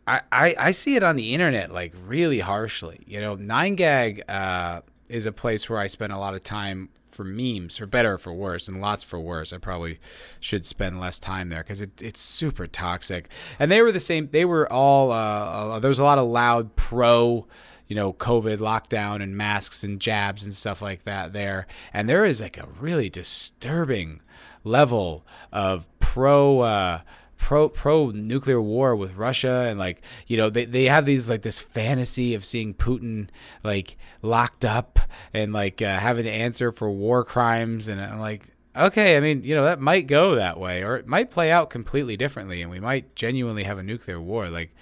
[0.07, 3.01] I, I, I see it on the internet like really harshly.
[3.07, 6.91] You know, Nine Gag uh, is a place where I spend a lot of time
[7.17, 9.53] for memes, for better or for worse, and lots for worse.
[9.53, 9.99] I probably
[10.39, 13.31] should spend less time there because it, it's super toxic.
[13.59, 14.29] And they were the same.
[14.31, 15.11] They were all.
[15.11, 17.47] Uh, uh, there was a lot of loud pro.
[17.87, 21.69] You know, COVID lockdown and masks and jabs and stuff like that there.
[21.93, 24.21] And there is like a really disturbing
[24.65, 26.61] level of pro.
[26.61, 27.01] Uh,
[27.37, 31.43] pro pro nuclear war with Russia and like you know they, they have these like
[31.43, 33.29] this fantasy of seeing Putin
[33.63, 34.99] like locked up
[35.33, 38.45] and like uh, having to answer for war crimes and I'm like
[38.75, 41.71] okay I mean you know that might go that way or it might play out
[41.71, 44.75] completely differently and we might genuinely have a nuclear war like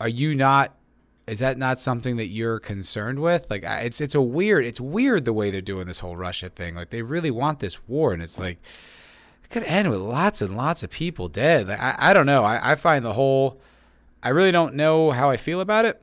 [0.00, 0.74] are you not
[1.26, 3.50] is that not something that you're concerned with?
[3.50, 6.74] Like, it's it's a weird it's weird the way they're doing this whole Russia thing.
[6.74, 8.60] Like, they really want this war, and it's like
[9.54, 11.68] could end with lots and lots of people dead.
[11.68, 12.44] Like, I I don't know.
[12.44, 13.60] I, I find the whole
[14.22, 16.02] I really don't know how I feel about it.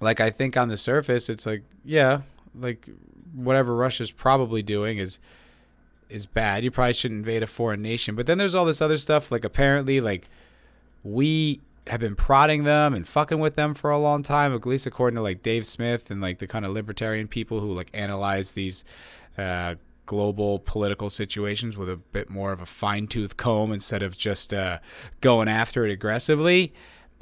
[0.00, 2.22] Like, I think on the surface, it's like yeah,
[2.58, 2.88] like
[3.34, 5.20] whatever Russia's probably doing is
[6.08, 6.64] is bad.
[6.64, 8.14] You probably shouldn't invade a foreign nation.
[8.14, 9.30] But then there's all this other stuff.
[9.30, 10.28] Like apparently, like
[11.02, 14.54] we have been prodding them and fucking with them for a long time.
[14.54, 17.72] At least according to like Dave Smith and like the kind of libertarian people who
[17.72, 18.82] like analyze these
[19.36, 19.74] uh,
[20.06, 24.52] global political situations with a bit more of a fine tooth comb instead of just
[24.52, 24.78] uh,
[25.20, 26.72] going after it aggressively.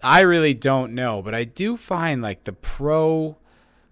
[0.03, 3.37] I really don't know, but I do find like the pro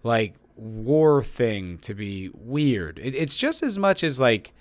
[0.03, 2.98] like war thing to be weird.
[2.98, 4.53] It, it's just as much as like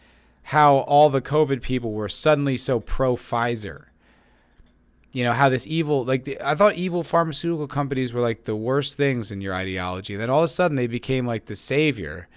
[0.44, 3.86] how all the COVID people were suddenly so pro Pfizer.
[5.12, 8.56] You know how this evil, like the, I thought, evil pharmaceutical companies were like the
[8.56, 10.14] worst things in your ideology.
[10.14, 12.28] and Then all of a sudden they became like the savior.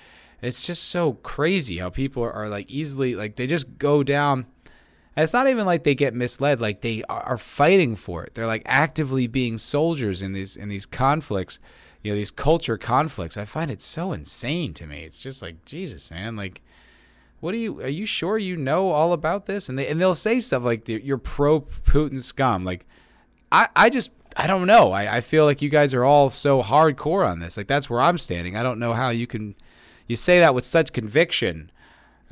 [0.43, 4.47] It's just so crazy how people are, like easily like they just go down.
[5.17, 8.35] It's not even like they get misled; like they are, fighting for it.
[8.35, 11.59] They're like actively being soldiers in these in these conflicts
[12.03, 13.37] you know these culture conflicts.
[13.37, 15.01] I find it so insane to me.
[15.01, 16.61] It's just like jesus man like
[17.41, 19.69] what are you are you sure you know all about this?
[19.69, 22.65] And they and they'll say stuff like you're pro putin scum.
[22.65, 22.87] Like
[23.51, 24.93] i i just i don't know.
[24.93, 27.57] I, I feel like you guys are all so hardcore on this.
[27.57, 28.57] Like that's where i'm standing.
[28.57, 29.55] I don't know how you can
[30.07, 31.71] you say that with such conviction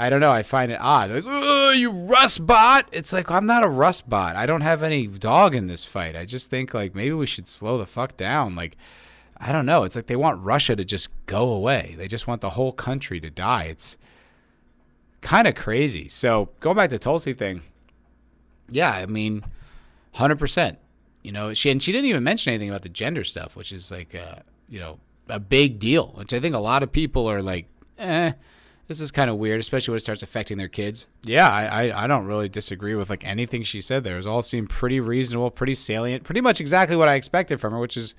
[0.01, 0.33] I don't know.
[0.33, 1.11] I find it odd.
[1.11, 2.89] Like, oh, you rust bot.
[2.91, 4.35] It's like I'm not a rust bot.
[4.35, 6.17] I don't have any dog in this fight.
[6.17, 8.55] I just think like maybe we should slow the fuck down.
[8.55, 8.79] Like
[9.37, 9.85] I don't know.
[9.85, 11.97] It's like they want Russia to just go away.
[11.99, 13.65] They just want the whole country to die.
[13.65, 13.99] It's
[15.21, 16.09] kind of crazy.
[16.09, 17.61] So going back to Tulsi thing,
[18.71, 19.45] yeah, I mean,
[20.15, 20.79] hundred percent.
[21.23, 23.91] You know, she and she didn't even mention anything about the gender stuff, which is
[23.91, 24.99] like, uh, you know,
[25.31, 26.09] a big deal.
[26.15, 27.67] Which I think a lot of people are like,
[27.99, 28.33] eh,
[28.91, 31.07] this is kind of weird, especially when it starts affecting their kids.
[31.23, 34.19] Yeah, I, I, I don't really disagree with like anything she said there.
[34.19, 37.79] It all seemed pretty reasonable, pretty salient, pretty much exactly what I expected from her,
[37.79, 38.15] which is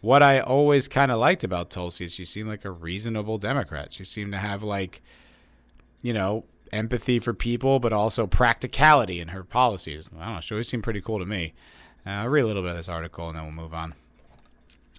[0.00, 3.92] what I always kind of liked about Tulsi she seemed like a reasonable Democrat.
[3.92, 5.02] She seemed to have like,
[6.02, 10.10] you know, empathy for people, but also practicality in her policies.
[10.18, 10.40] I don't know.
[10.40, 11.54] She always seemed pretty cool to me.
[12.06, 13.94] Uh, I'll read a little bit of this article and then we'll move on.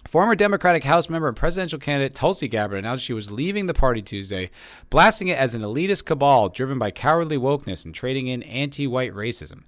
[0.06, 4.00] Former Democratic House member and presidential candidate Tulsi Gabbard announced she was leaving the party
[4.00, 4.50] Tuesday,
[4.88, 9.12] blasting it as an elitist cabal driven by cowardly wokeness and trading in anti white
[9.12, 9.62] racism.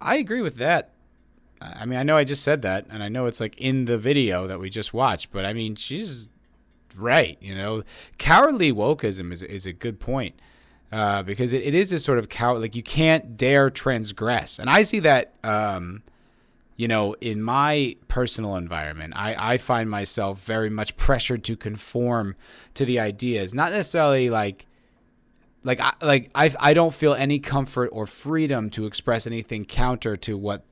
[0.00, 0.92] I agree with that.
[1.60, 3.98] I mean, I know I just said that, and I know it's like in the
[3.98, 6.28] video that we just watched, but I mean, she's
[6.96, 7.36] right.
[7.40, 7.82] You know,
[8.18, 10.38] cowardly wokeism is, is a good point
[10.92, 14.58] uh, because it, it is this sort of coward, like you can't dare transgress.
[14.58, 15.34] And I see that.
[15.42, 16.02] Um,
[16.78, 22.36] you know, in my personal environment, I, I find myself very much pressured to conform
[22.74, 24.66] to the ideas, not necessarily like,
[25.64, 30.16] like I like I I don't feel any comfort or freedom to express anything counter
[30.18, 30.62] to what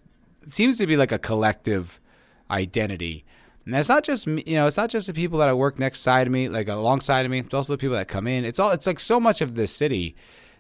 [0.47, 2.01] seems to be like a collective
[2.49, 3.25] identity.
[3.64, 5.81] And that's not just me, you know, it's not just the people that I work
[5.81, 7.40] next side of me, like alongside of me.
[7.40, 8.45] It's also the people that come in.
[8.45, 10.14] It's all it's like so much of the city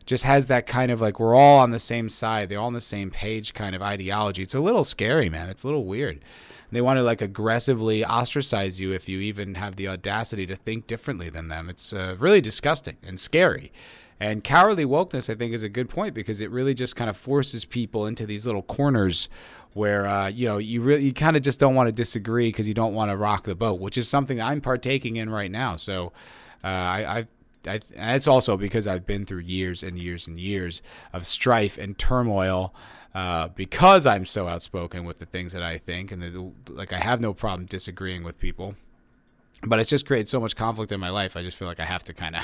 [0.06, 2.72] just has that kind of like we're all on the same side, they're all on
[2.72, 4.42] the same page kind of ideology.
[4.42, 5.48] It's a little scary, man.
[5.48, 6.24] It's a little weird.
[6.70, 10.86] They want to like aggressively ostracize you if you even have the audacity to think
[10.86, 11.68] differently than them.
[11.68, 13.72] It's uh, really disgusting and scary.
[14.18, 17.16] And cowardly wokeness, I think, is a good point because it really just kind of
[17.16, 19.28] forces people into these little corners
[19.74, 22.66] where uh, you know you really you kind of just don't want to disagree because
[22.66, 25.76] you don't want to rock the boat, which is something I'm partaking in right now.
[25.76, 26.12] So
[26.64, 27.26] uh, I, I
[27.66, 31.98] I, it's also because I've been through years and years and years of strife and
[31.98, 32.74] turmoil
[33.14, 36.98] uh, because I'm so outspoken with the things that I think, and the, like I
[36.98, 38.76] have no problem disagreeing with people,
[39.62, 41.36] but it's just created so much conflict in my life.
[41.36, 42.42] I just feel like I have to kind of.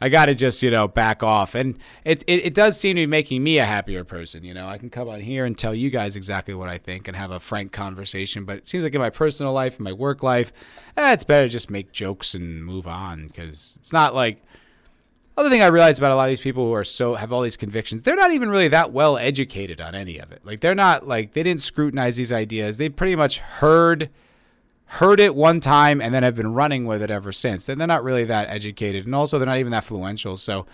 [0.00, 1.54] I got to just, you know, back off.
[1.54, 4.44] And it, it, it, does seem to be making me a happier person.
[4.44, 7.08] You know, I can come on here and tell you guys exactly what I think
[7.08, 8.44] and have a frank conversation.
[8.44, 10.52] But it seems like in my personal life, in my work life,
[10.96, 14.42] eh, it's better to just make jokes and move on because it's not like.
[15.36, 17.42] Other thing I realize about a lot of these people who are so have all
[17.42, 20.44] these convictions, they're not even really that well educated on any of it.
[20.44, 22.76] Like they're not like they didn't scrutinize these ideas.
[22.76, 24.10] They pretty much heard
[24.88, 27.68] heard it one time and then have been running with it ever since.
[27.68, 30.36] And they're not really that educated, and also they're not even that influential.
[30.36, 30.66] So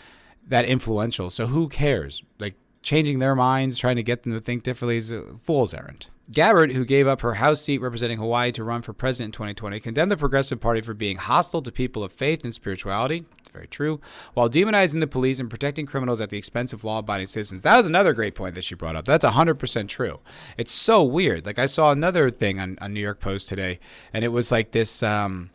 [0.47, 1.31] that influential.
[1.31, 2.23] So who cares?
[2.39, 6.09] Like changing their minds, trying to get them to think differently is a fool's errand.
[6.33, 9.79] Gabbard, who gave up her House seat representing Hawaii to run for president in 2020,
[9.81, 13.27] condemned the Progressive Party for being hostile to people of faith and spirituality.
[13.41, 14.01] It's very true.
[14.33, 17.63] While demonizing the police and protecting criminals at the expense of law abiding citizens.
[17.63, 19.05] That was another great point that she brought up.
[19.05, 20.21] That's 100% true.
[20.57, 21.45] It's so weird.
[21.45, 23.79] Like, I saw another thing on, on New York Post today,
[24.13, 25.03] and it was like this.
[25.03, 25.51] Um,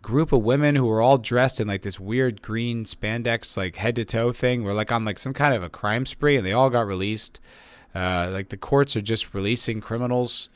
[0.00, 3.96] group of women who were all dressed in like this weird green spandex like head
[3.96, 6.52] to toe thing were like on like some kind of a crime spree and they
[6.52, 7.40] all got released
[7.94, 10.48] uh, like the courts are just releasing criminals,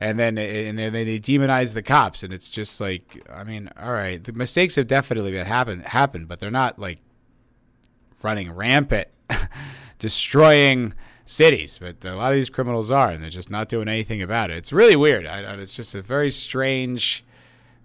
[0.00, 3.92] and then and then they demonize the cops, and it's just like I mean, all
[3.92, 7.00] right, the mistakes have definitely been happened happened, but they're not like
[8.22, 9.08] running rampant,
[9.98, 11.78] destroying cities.
[11.78, 14.56] But a lot of these criminals are, and they're just not doing anything about it.
[14.56, 15.26] It's really weird.
[15.26, 17.24] I, it's just a very strange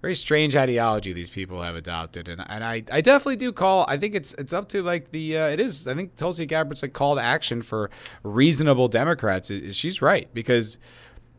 [0.07, 3.83] very strange ideology these people have adopted, and and I, I definitely do call.
[3.89, 5.85] I think it's it's up to like the uh, it is.
[5.85, 7.91] I think Tulsi Gabbard's like call to action for
[8.23, 9.51] reasonable Democrats.
[9.71, 10.77] She's right because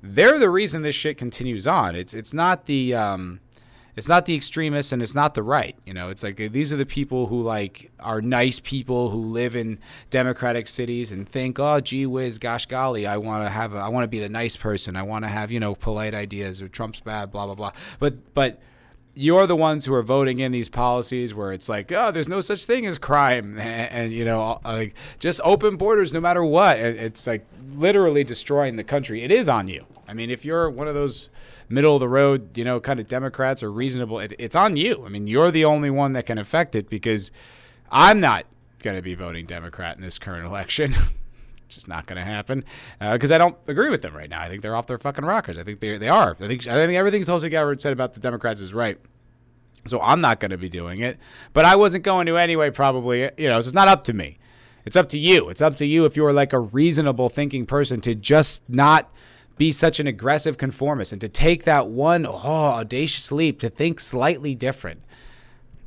[0.02, 1.96] they're the reason this shit continues on.
[1.96, 3.40] It's it's not the um,
[3.98, 5.76] it's not the extremists and it's not the right.
[5.84, 9.18] You know, it's like uh, these are the people who like are nice people who
[9.18, 13.74] live in democratic cities and think, oh, gee whiz, gosh golly, I want to have,
[13.74, 14.94] a, I want to be the nice person.
[14.94, 17.72] I want to have, you know, polite ideas or Trump's bad, blah blah blah.
[17.98, 18.60] But but
[19.14, 22.40] you're the ones who are voting in these policies where it's like, oh, there's no
[22.40, 26.44] such thing as crime, and, and you know, uh, like just open borders no matter
[26.44, 26.78] what.
[26.78, 27.44] And it's like
[27.74, 29.22] literally destroying the country.
[29.22, 29.86] It is on you.
[30.08, 31.28] I mean, if you're one of those
[31.68, 35.04] middle of the road, you know, kind of Democrats or reasonable, it, it's on you.
[35.04, 37.30] I mean, you're the only one that can affect it because
[37.90, 38.46] I'm not
[38.82, 40.94] going to be voting Democrat in this current election.
[41.66, 42.64] it's just not going to happen
[42.98, 44.40] because uh, I don't agree with them right now.
[44.40, 45.58] I think they're off their fucking rockers.
[45.58, 46.36] I think they they are.
[46.40, 48.98] I think I think everything Tulsi Gabbard said about the Democrats is right.
[49.86, 51.18] So I'm not going to be doing it,
[51.52, 52.70] but I wasn't going to anyway.
[52.70, 54.38] Probably, you know, so it's not up to me.
[54.84, 55.50] It's up to you.
[55.50, 59.10] It's up to you if you're like a reasonable thinking person to just not
[59.58, 64.00] be such an aggressive conformist and to take that one oh, audacious leap to think
[64.00, 65.02] slightly different.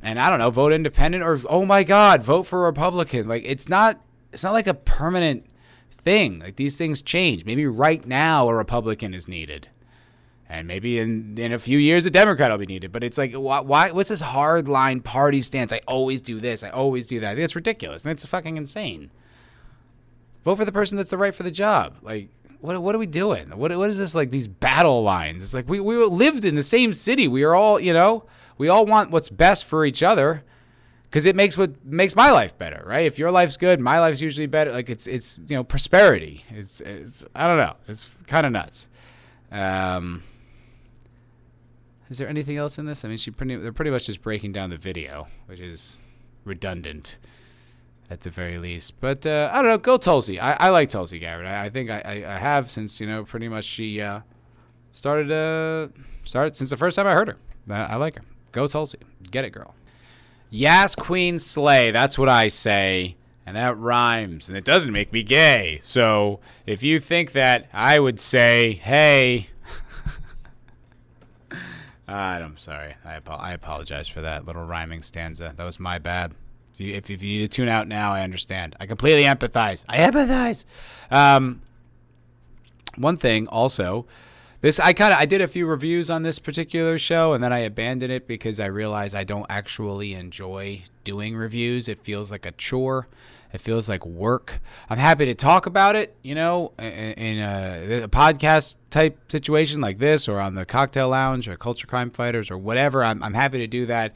[0.02, 3.28] And I don't know, vote independent or oh my god, vote for a Republican.
[3.28, 4.00] Like it's not
[4.32, 5.46] it's not like a permanent
[5.90, 6.40] thing.
[6.40, 7.44] Like these things change.
[7.44, 9.68] Maybe right now a Republican is needed.
[10.48, 12.92] And maybe in, in a few years a Democrat will be needed.
[12.92, 15.72] But it's like why, why what's this hard line party stance?
[15.72, 17.38] I always do this, I always do that.
[17.38, 18.04] It's ridiculous.
[18.04, 19.10] And it's fucking insane.
[20.42, 21.98] Vote for the person that's the right for the job.
[22.02, 22.28] Like
[22.62, 23.50] what what are we doing?
[23.50, 25.42] What what is this like these battle lines?
[25.42, 27.26] It's like we we lived in the same city.
[27.26, 28.24] We are all you know
[28.56, 30.44] we all want what's best for each other
[31.10, 33.04] because it makes what makes my life better, right?
[33.04, 34.70] If your life's good, my life's usually better.
[34.70, 36.44] Like it's it's you know prosperity.
[36.50, 37.74] It's it's I don't know.
[37.88, 38.88] It's kind of nuts.
[39.50, 40.22] Um,
[42.08, 43.04] is there anything else in this?
[43.04, 46.00] I mean, she pretty they're pretty much just breaking down the video, which is
[46.44, 47.18] redundant
[48.12, 49.00] at the very least.
[49.00, 49.78] But uh, I don't know.
[49.78, 50.38] Go Tulsi.
[50.38, 51.46] I, I like Tulsi Gabbard.
[51.46, 54.20] I, I think I, I, I, have since you know pretty much she uh,
[54.92, 55.88] started uh
[56.22, 57.38] started since the first time I heard her.
[57.70, 58.22] I, I like her.
[58.52, 58.98] Go Tulsi.
[59.30, 59.74] Get it, girl.
[60.50, 61.90] Yes, Queen Slay.
[61.90, 63.16] That's what I say.
[63.46, 65.80] And that rhymes, and it doesn't make me gay.
[65.82, 69.48] So if you think that, I would say, hey.
[72.06, 72.94] I'm sorry.
[73.04, 75.54] I, I apologize for that little rhyming stanza.
[75.56, 76.34] That was my bad.
[76.74, 78.76] If you, if, if you need to tune out now, I understand.
[78.80, 79.84] I completely empathize.
[79.88, 80.64] I empathize.
[81.10, 81.62] Um,
[82.96, 84.06] one thing also,
[84.62, 87.52] this I kind of I did a few reviews on this particular show, and then
[87.52, 91.88] I abandoned it because I realized I don't actually enjoy doing reviews.
[91.88, 93.08] It feels like a chore.
[93.52, 94.60] It feels like work.
[94.88, 99.98] I'm happy to talk about it, you know, in a, a, podcast type situation like
[99.98, 103.04] this, or on the Cocktail Lounge, or Culture Crime Fighters, or whatever.
[103.04, 104.14] I'm, I'm happy to do that.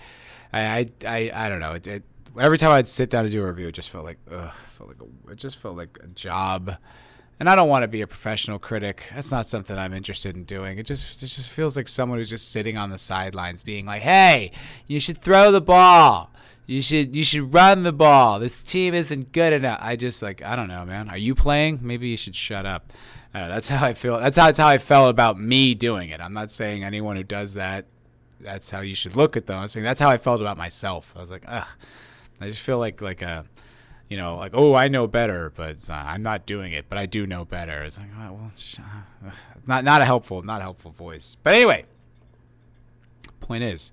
[0.53, 1.73] I I, I, I don't know.
[1.73, 2.03] It, it,
[2.39, 4.89] every time I'd sit down to do a review, it just felt like ugh, felt
[4.89, 6.77] like a, it just felt like a job.
[7.39, 9.11] And I don't want to be a professional critic.
[9.15, 10.79] That's not something I'm interested in doing.
[10.79, 14.03] It just it just feels like someone who's just sitting on the sidelines, being like,
[14.03, 14.53] "Hey,
[14.87, 16.31] you should throw the ball.
[16.67, 18.39] You should you should run the ball.
[18.39, 21.11] This team isn't good enough." I just like I don't know, man.
[21.11, 21.81] Are you playing?
[21.83, 22.93] Maybe you should shut up.
[23.35, 24.19] Know, that's how I feel.
[24.19, 26.23] That's how, that's how I felt about me doing it.
[26.23, 27.85] I'm not saying anyone who does that.
[28.41, 29.59] That's how you should look at them.
[29.59, 31.13] I'm saying that's how I felt about myself.
[31.15, 31.69] I was like, ugh.
[32.41, 33.45] I just feel like like a,
[34.09, 37.07] you know, like oh I know better, but uh, I'm not doing it, but I
[37.07, 37.83] do know better.
[37.83, 39.31] It's like oh, well, sh- uh,
[39.67, 41.37] not not a helpful, not helpful voice.
[41.43, 41.85] But anyway,
[43.41, 43.93] point is,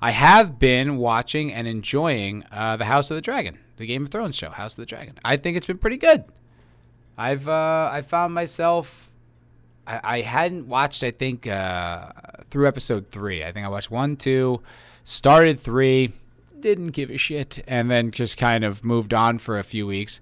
[0.00, 4.10] I have been watching and enjoying uh, the House of the Dragon, the Game of
[4.10, 5.18] Thrones show, House of the Dragon.
[5.24, 6.24] I think it's been pretty good.
[7.16, 9.10] I've uh, I found myself.
[9.86, 12.10] I, I hadn't watched, I think, uh,
[12.50, 13.44] through episode three.
[13.44, 14.62] I think I watched one, two,
[15.04, 16.12] started three,
[16.62, 20.20] didn't give a shit and then just kind of moved on for a few weeks.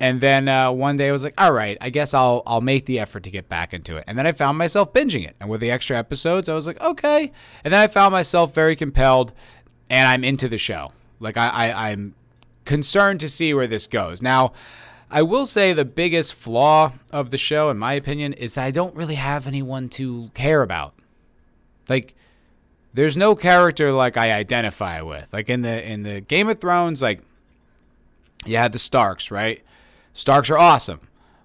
[0.00, 2.86] And then uh, one day I was like, all right, I guess I'll I'll make
[2.86, 4.04] the effort to get back into it.
[4.06, 5.36] And then I found myself binging it.
[5.40, 7.32] And with the extra episodes, I was like, okay.
[7.64, 9.32] And then I found myself very compelled,
[9.88, 10.92] and I'm into the show.
[11.20, 12.14] Like I, I I'm
[12.64, 14.20] concerned to see where this goes.
[14.20, 14.52] Now,
[15.10, 18.70] I will say the biggest flaw of the show, in my opinion, is that I
[18.72, 20.94] don't really have anyone to care about.
[21.88, 22.14] Like,
[22.94, 25.32] there's no character like I identify with.
[25.32, 27.20] Like in the in the Game of Thrones, like
[28.46, 29.62] you had the Starks, right?
[30.12, 31.00] Starks are awesome.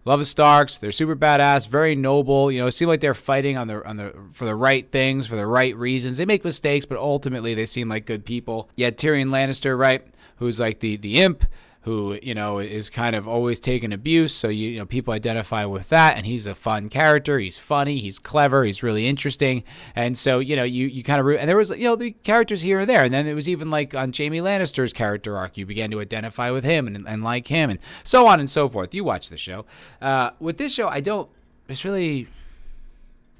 [0.06, 0.78] Love the Starks.
[0.78, 2.52] They're super badass, very noble.
[2.52, 5.36] You know, it like they're fighting on the on the for the right things, for
[5.36, 6.18] the right reasons.
[6.18, 8.70] They make mistakes, but ultimately they seem like good people.
[8.76, 10.06] You had Tyrion Lannister, right?
[10.38, 11.45] Who's like the the imp
[11.82, 14.34] who you know is kind of always taking abuse.
[14.34, 17.39] So you, you know people identify with that and he's a fun character.
[17.39, 17.99] He's funny.
[17.99, 18.63] He's clever.
[18.63, 19.63] He's really interesting.
[19.95, 22.61] And so you know you, you kind of and there was you know the characters
[22.61, 23.03] here and there.
[23.03, 26.51] And then it was even like on Jamie Lannister's character arc you began to identify
[26.51, 28.93] with him and, and like him and so on and so forth.
[28.93, 29.65] You watch the show.
[30.01, 31.30] Uh, with this show I don't
[31.69, 32.27] it's really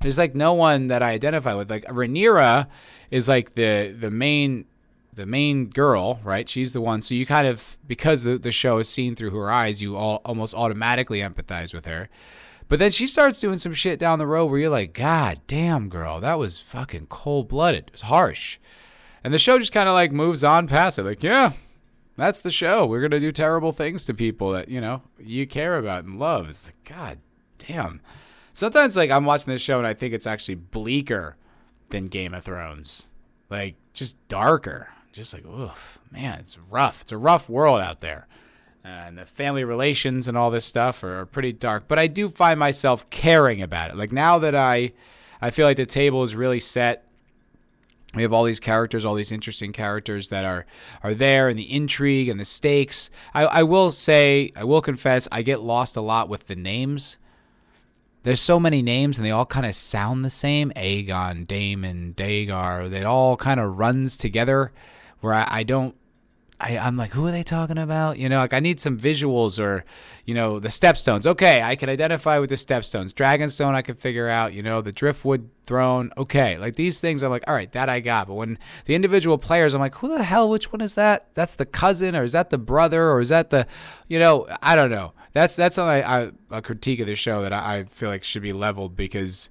[0.02, 1.70] there's like no one that I identify with.
[1.70, 2.68] Like Rhaenyra
[3.12, 4.66] is like the the main
[5.20, 6.48] the main girl, right?
[6.48, 7.02] She's the one.
[7.02, 10.22] So you kind of, because the, the show is seen through her eyes, you all
[10.24, 12.10] almost automatically empathize with her.
[12.70, 15.90] But then she starts doing some shit down the road where you're like, God damn,
[15.90, 17.88] girl, that was fucking cold blooded.
[17.88, 18.60] It was harsh.
[19.22, 21.04] And the show just kind of like moves on past it.
[21.04, 21.52] Like, yeah,
[22.16, 22.86] that's the show.
[22.86, 26.18] We're going to do terrible things to people that, you know, you care about and
[26.18, 26.48] love.
[26.48, 27.20] It's like, God
[27.58, 28.00] damn.
[28.54, 31.36] Sometimes, like, I'm watching this show and I think it's actually bleaker
[31.90, 33.04] than Game of Thrones.
[33.50, 37.02] Like, just darker just like, oof, man, it's rough.
[37.02, 38.28] It's a rough world out there.
[38.84, 41.88] Uh, and the family relations and all this stuff are, are pretty dark.
[41.88, 43.98] But I do find myself caring about it.
[43.98, 44.94] Like now that I,
[45.42, 47.06] I feel like the table is really set.
[48.16, 50.66] We have all these characters, all these interesting characters that are
[51.04, 53.12] are there, and the intrigue and the stakes.
[53.36, 57.20] I, I will say, I will confess, I get lost a lot with the names.
[58.24, 60.72] There's so many names, and they all kind of sound the same.
[60.76, 62.82] Aegon, Daemon, Dagar.
[62.82, 64.72] It all kind of runs together
[65.22, 65.96] where I, I don't
[66.62, 68.18] I, I'm like, who are they talking about?
[68.20, 69.86] You know, like I need some visuals or,
[70.26, 71.26] you know, the stepstones.
[71.26, 73.14] Okay, I can identify with the stepstones.
[73.14, 74.54] Dragonstone, I can figure out.
[74.54, 76.12] You know, the driftwood throne.
[76.18, 78.28] Okay, like these things, I'm like, all right, that I got.
[78.28, 80.50] But when the individual players, I'm like, who the hell?
[80.50, 81.30] Which one is that?
[81.34, 83.66] That's the cousin, or is that the brother, or is that the,
[84.10, 85.14] you know, I don't know.
[85.32, 88.98] That's that's a critique of the show that I, I feel like should be leveled
[88.98, 89.50] because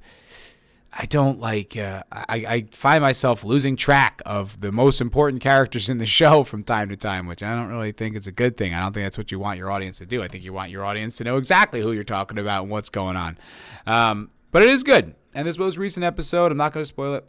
[1.01, 1.77] I don't like.
[1.77, 6.43] Uh, I, I find myself losing track of the most important characters in the show
[6.43, 8.75] from time to time, which I don't really think is a good thing.
[8.75, 10.25] I don't think that's what you want your audience to do.
[10.25, 12.89] I think you want your audience to know exactly who you're talking about and what's
[12.89, 13.39] going on.
[13.87, 15.15] Um, but it is good.
[15.35, 17.25] And this most recent episode, I'm not going to spoil it.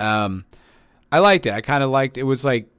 [0.00, 0.46] Um,
[1.12, 1.52] I liked it.
[1.52, 2.16] I kind of liked.
[2.16, 2.70] It was like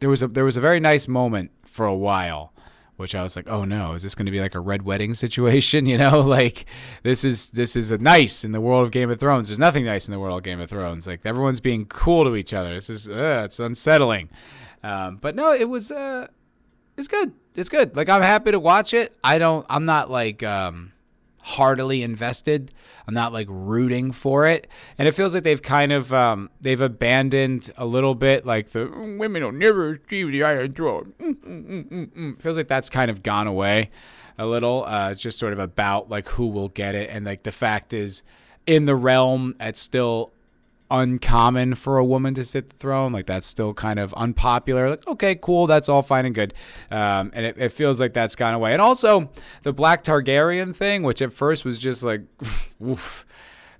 [0.00, 2.52] there was a there was a very nice moment for a while
[2.96, 5.14] which I was like, oh no, is this going to be like a red wedding
[5.14, 5.86] situation?
[5.96, 6.66] You know, like
[7.04, 9.48] this is this is a nice in the world of Game of Thrones.
[9.48, 11.06] There's nothing nice in the world of Game of Thrones.
[11.06, 12.74] Like everyone's being cool to each other.
[12.74, 14.28] This is uh, it's unsettling.
[14.82, 16.26] Um, but no, it was uh,
[16.96, 17.32] it's good.
[17.54, 17.96] It's good.
[17.96, 19.16] Like I'm happy to watch it.
[19.22, 19.64] I don't.
[19.70, 20.92] I'm not like um,
[21.46, 22.72] heartily invested.
[23.06, 24.66] I'm not like rooting for it,
[24.98, 28.86] and it feels like they've kind of um, they've abandoned a little bit like the
[29.18, 31.14] women will never achieve the iron throne.
[31.20, 33.90] Mm, mm, mm, mm, feels like that's kind of gone away
[34.38, 34.84] a little.
[34.86, 37.94] Uh, it's just sort of about like who will get it, and like the fact
[37.94, 38.24] is,
[38.66, 40.32] in the realm, it's still
[40.90, 43.12] uncommon for a woman to sit the throne.
[43.12, 44.90] Like that's still kind of unpopular.
[44.90, 46.54] Like, okay, cool, that's all fine and good.
[46.90, 48.72] Um, and it, it, feels like that's gone away.
[48.72, 49.30] And also
[49.62, 52.22] the Black Targaryen thing, which at first was just like,
[52.84, 53.26] oof,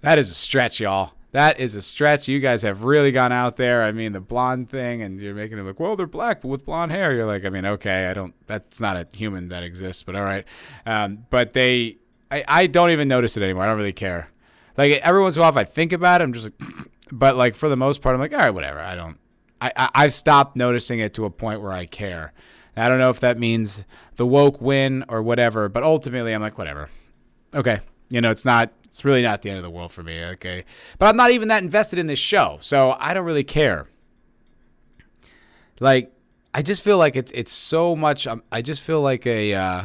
[0.00, 1.12] that is a stretch, y'all.
[1.32, 2.28] That is a stretch.
[2.28, 3.82] You guys have really gone out there.
[3.82, 6.64] I mean, the blonde thing, and you're making it look, well, they're black, but with
[6.64, 7.12] blonde hair.
[7.12, 10.24] You're like, I mean, okay, I don't, that's not a human that exists, but all
[10.24, 10.46] right.
[10.86, 11.98] Um, but they,
[12.30, 13.64] I, I don't even notice it anymore.
[13.64, 14.30] I don't really care.
[14.76, 17.36] Like every once in a while, if I think about it, I'm just like, but
[17.36, 18.80] like for the most part, I'm like, all right, whatever.
[18.80, 19.18] I don't.
[19.61, 22.32] I, I I've stopped noticing it to a point where I care.
[22.76, 23.84] I don't know if that means
[24.16, 26.90] the woke win or whatever, but ultimately, I'm like, whatever.
[27.54, 27.80] Okay,
[28.11, 28.72] you know, it's not.
[28.84, 30.22] It's really not the end of the world for me.
[30.24, 30.64] Okay,
[30.98, 33.88] but I'm not even that invested in this show, so I don't really care.
[35.80, 36.12] Like,
[36.52, 38.26] I just feel like it's it's so much.
[38.26, 39.84] Um, I just feel like a uh,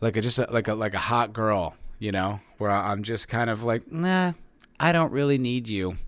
[0.00, 3.28] like a just a, like a like a hot girl, you know, where I'm just
[3.28, 4.32] kind of like, nah,
[4.80, 5.98] I don't really need you.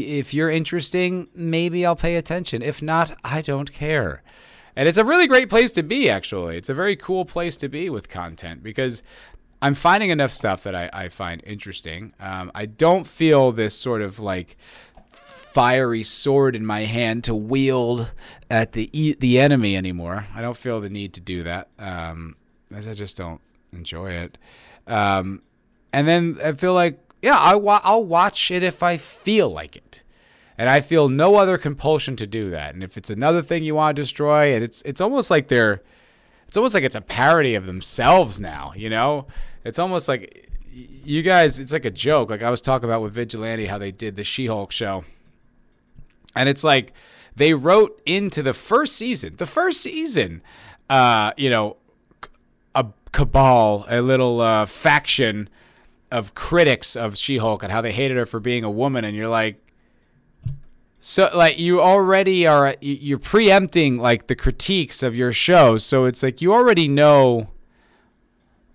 [0.00, 2.62] If you're interesting, maybe I'll pay attention.
[2.62, 4.22] If not, I don't care.
[4.74, 6.56] And it's a really great place to be, actually.
[6.56, 9.02] It's a very cool place to be with content because
[9.60, 12.14] I'm finding enough stuff that I, I find interesting.
[12.18, 14.56] Um, I don't feel this sort of like
[15.12, 18.10] fiery sword in my hand to wield
[18.50, 20.26] at the the enemy anymore.
[20.34, 21.68] I don't feel the need to do that.
[21.78, 22.36] Um,
[22.74, 23.40] as I just don't
[23.72, 24.38] enjoy it.
[24.86, 25.42] Um,
[25.92, 29.76] and then I feel like yeah, I wa- I'll watch it if I feel like
[29.76, 30.02] it.
[30.58, 32.74] And I feel no other compulsion to do that.
[32.74, 35.82] And if it's another thing you want to destroy, and it's it's almost like they're
[36.46, 39.26] it's almost like it's a parody of themselves now, you know?
[39.64, 42.28] It's almost like you guys, it's like a joke.
[42.28, 45.04] Like I was talking about with Vigilante, how they did the She Hulk show.
[46.36, 46.92] And it's like
[47.34, 50.42] they wrote into the first season, the first season,
[50.90, 51.78] uh, you know,
[52.74, 55.48] a cabal, a little uh, faction
[56.12, 59.04] of critics of She Hulk and how they hated her for being a woman.
[59.04, 59.62] And you're like,
[61.04, 66.22] so like you already are you're preempting like the critiques of your show so it's
[66.22, 67.48] like you already know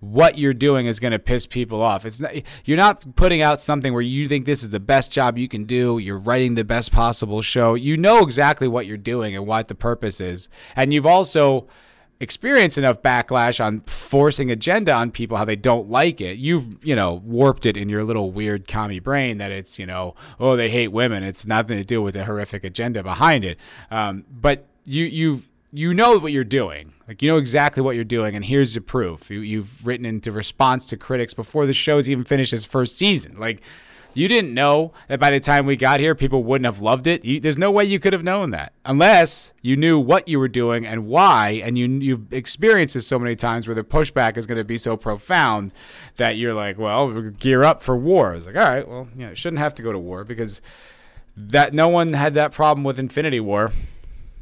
[0.01, 2.33] what you're doing is going to piss people off it's not
[2.65, 5.63] you're not putting out something where you think this is the best job you can
[5.63, 9.69] do you're writing the best possible show you know exactly what you're doing and what
[9.69, 11.65] the purpose is and you've also
[12.19, 16.37] experience enough backlash on forcing agenda on people how they don't like it.
[16.37, 20.15] You've you know warped it in your little weird commie brain that it's you know
[20.39, 21.23] oh they hate women.
[21.23, 23.57] It's nothing to do with the horrific agenda behind it.
[23.91, 26.93] Um, but you you've you know what you're doing.
[27.07, 29.29] Like you know exactly what you're doing and here's the proof.
[29.29, 33.37] You, you've written into response to critics before the show's even finished its first season.
[33.37, 33.61] Like
[34.17, 37.23] you didn't know that by the time we got here, people wouldn't have loved it.
[37.23, 40.47] You, there's no way you could have known that unless you knew what you were
[40.47, 44.45] doing and why, and you you've experienced this so many times where the pushback is
[44.45, 45.73] going to be so profound
[46.15, 48.33] that you're like, well, gear up for war.
[48.33, 50.61] It's like, all right, well, yeah, shouldn't have to go to war because
[51.35, 53.71] that no one had that problem with Infinity War.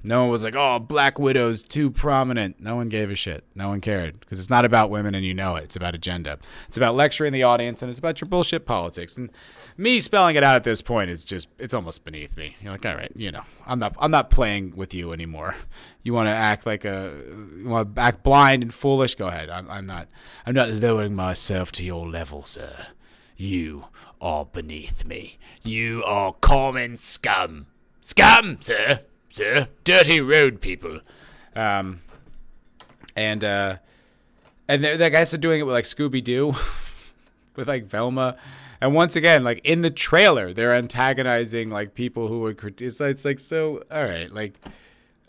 [0.08, 3.44] No one was like, "Oh, Black Widow's too prominent." No one gave a shit.
[3.56, 5.64] No one cared because it's not about women, and you know it.
[5.64, 6.38] It's about agenda.
[6.68, 9.18] It's about lecturing the audience, and it's about your bullshit politics.
[9.18, 9.32] And
[9.78, 12.56] me spelling it out at this point is just it's almost beneath me.
[12.62, 15.56] You're like, all right, you know, I'm not I'm not playing with you anymore.
[16.04, 17.14] You want to act like a
[17.58, 19.16] you want to act blind and foolish?
[19.16, 19.50] Go ahead.
[19.50, 20.08] I'm, I'm not
[20.46, 22.88] I'm not lowering myself to your level, sir.
[23.36, 23.86] You
[24.22, 25.38] are beneath me.
[25.64, 27.68] You are common scum,
[28.00, 31.02] scum, sir, sir, dirty road people.
[31.54, 32.02] Um,
[33.16, 33.78] and uh,
[34.70, 36.56] and the guys are doing it with like Scooby Doo,
[37.58, 38.38] with like Velma
[38.82, 43.16] and once again, like in the trailer, they're antagonizing like people who would criticize.
[43.16, 43.84] It's like so.
[43.92, 44.60] All right, like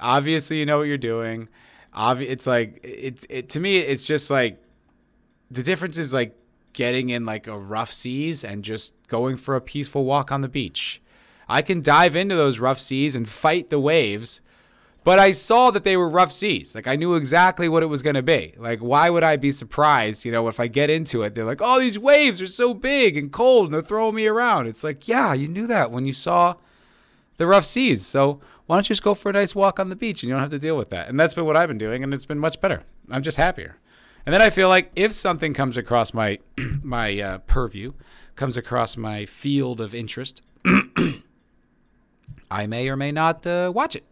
[0.01, 1.49] obviously you know what you're doing.
[1.94, 3.78] Obvi- it's like it's it to me.
[3.78, 4.62] It's just like
[5.51, 6.36] the difference is like
[6.72, 10.49] getting in like a rough seas and just going for a peaceful walk on the
[10.49, 11.01] beach.
[11.49, 14.42] I can dive into those rough seas and fight the waves
[15.07, 16.75] but I saw that they were rough seas.
[16.75, 18.55] Like I knew exactly what it was going to be.
[18.57, 21.61] Like why would I be surprised, you know, if I get into it, they're like,
[21.63, 25.07] "Oh, these waves are so big and cold and they're throwing me around." It's like,
[25.07, 26.57] "Yeah, you knew that when you saw
[27.37, 29.95] the rough seas." So, why don't you just go for a nice walk on the
[29.95, 31.09] beach and you don't have to deal with that.
[31.09, 32.83] And that's been what I've been doing and it's been much better.
[33.09, 33.77] I'm just happier.
[34.27, 36.41] And then I feel like if something comes across my
[36.83, 37.93] my uh, purview,
[38.35, 40.43] comes across my field of interest,
[42.51, 44.03] I may or may not uh, watch it.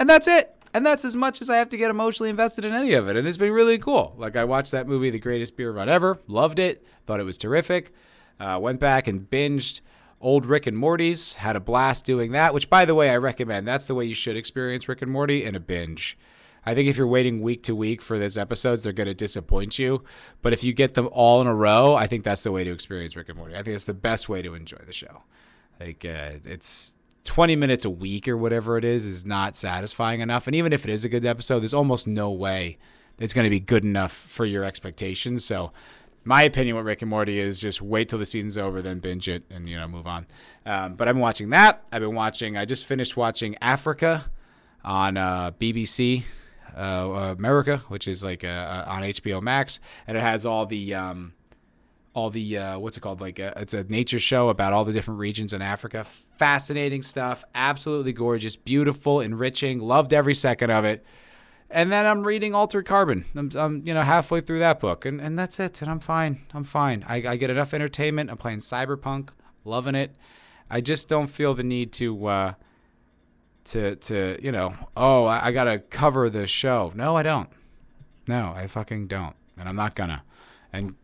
[0.00, 0.56] And that's it.
[0.72, 3.16] And that's as much as I have to get emotionally invested in any of it.
[3.16, 4.14] And it's been really cool.
[4.16, 7.36] Like, I watched that movie, The Greatest Beer Run Ever, loved it, thought it was
[7.36, 7.92] terrific.
[8.38, 9.80] Uh, went back and binged
[10.20, 13.68] old Rick and Morty's, had a blast doing that, which, by the way, I recommend.
[13.68, 16.16] That's the way you should experience Rick and Morty in a binge.
[16.64, 19.78] I think if you're waiting week to week for those episodes, they're going to disappoint
[19.78, 20.04] you.
[20.40, 22.72] But if you get them all in a row, I think that's the way to
[22.72, 23.54] experience Rick and Morty.
[23.54, 25.24] I think it's the best way to enjoy the show.
[25.78, 26.94] Like, uh, it's
[27.30, 30.48] 20 minutes a week or whatever it is is not satisfying enough.
[30.48, 32.76] And even if it is a good episode, there's almost no way
[33.20, 35.44] it's going to be good enough for your expectations.
[35.44, 35.70] So,
[36.24, 39.28] my opinion with Rick and Morty is just wait till the season's over, then binge
[39.28, 40.26] it and you know move on.
[40.66, 41.84] Um, but I've been watching that.
[41.92, 42.56] I've been watching.
[42.56, 44.28] I just finished watching Africa
[44.82, 46.24] on uh, BBC
[46.76, 49.78] uh, America, which is like uh, uh on HBO Max,
[50.08, 51.34] and it has all the um,
[52.14, 53.20] all the uh, what's it called?
[53.20, 56.04] Like a, uh, it's a nature show about all the different regions in Africa.
[56.38, 59.78] Fascinating stuff, absolutely gorgeous, beautiful, enriching.
[59.78, 61.04] Loved every second of it.
[61.70, 63.24] And then I'm reading Altered Carbon.
[63.36, 65.80] I'm, I'm you know halfway through that book, and, and that's it.
[65.82, 66.40] And I'm fine.
[66.52, 67.04] I'm fine.
[67.06, 68.30] I, I get enough entertainment.
[68.30, 69.28] I'm playing Cyberpunk,
[69.64, 70.16] loving it.
[70.68, 72.54] I just don't feel the need to uh,
[73.64, 76.92] to to you know oh I, I gotta cover the show.
[76.94, 77.50] No, I don't.
[78.26, 80.22] No, I fucking don't, and I'm not gonna.
[80.72, 80.94] And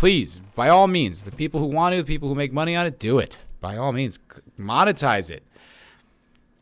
[0.00, 2.86] please, by all means, the people who want to, the people who make money on
[2.86, 3.36] it, do it.
[3.60, 4.18] By all means,
[4.58, 5.46] monetize it.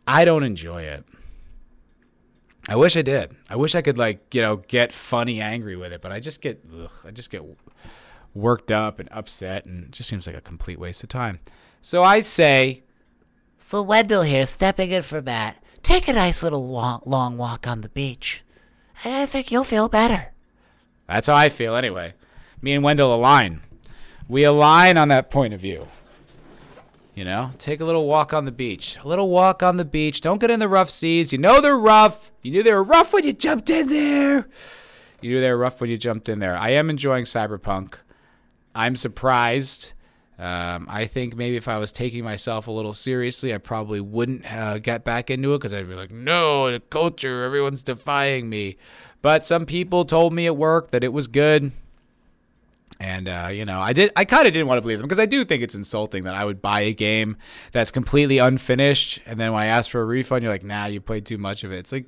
[0.08, 1.04] I don't enjoy it.
[2.68, 3.36] I wish I did.
[3.48, 6.40] I wish I could like, you know, get funny angry with it, but I just
[6.40, 7.44] get ugh, I just get
[8.34, 11.38] worked up and upset and it just seems like a complete waste of time.
[11.80, 12.82] So I say
[13.60, 15.62] So Wendell here, stepping in for Matt.
[15.84, 18.42] Take a nice little long, long walk on the beach,
[19.04, 20.32] and I think you'll feel better.
[21.06, 22.14] That's how I feel anyway.
[22.60, 23.60] Me and Wendell align.
[24.28, 25.86] We align on that point of view.
[27.14, 28.96] You know, take a little walk on the beach.
[29.02, 30.20] A little walk on the beach.
[30.20, 31.32] Don't get in the rough seas.
[31.32, 32.30] You know they're rough.
[32.42, 34.48] You knew they were rough when you jumped in there.
[35.20, 36.56] You knew they were rough when you jumped in there.
[36.56, 37.94] I am enjoying Cyberpunk.
[38.72, 39.94] I'm surprised.
[40.38, 44.50] Um, I think maybe if I was taking myself a little seriously, I probably wouldn't
[44.50, 48.76] uh, get back into it because I'd be like, no, the culture, everyone's defying me.
[49.20, 51.72] But some people told me at work that it was good.
[53.00, 54.10] And uh, you know, I did.
[54.16, 56.34] I kind of didn't want to believe them because I do think it's insulting that
[56.34, 57.36] I would buy a game
[57.70, 61.00] that's completely unfinished, and then when I ask for a refund, you're like, "Nah, you
[61.00, 62.06] played too much of it." It's like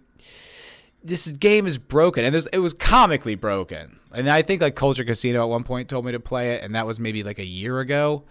[1.03, 4.01] this game is broken, and it was comically broken.
[4.13, 6.75] And I think like Culture Casino at one point told me to play it, and
[6.75, 8.25] that was maybe like a year ago.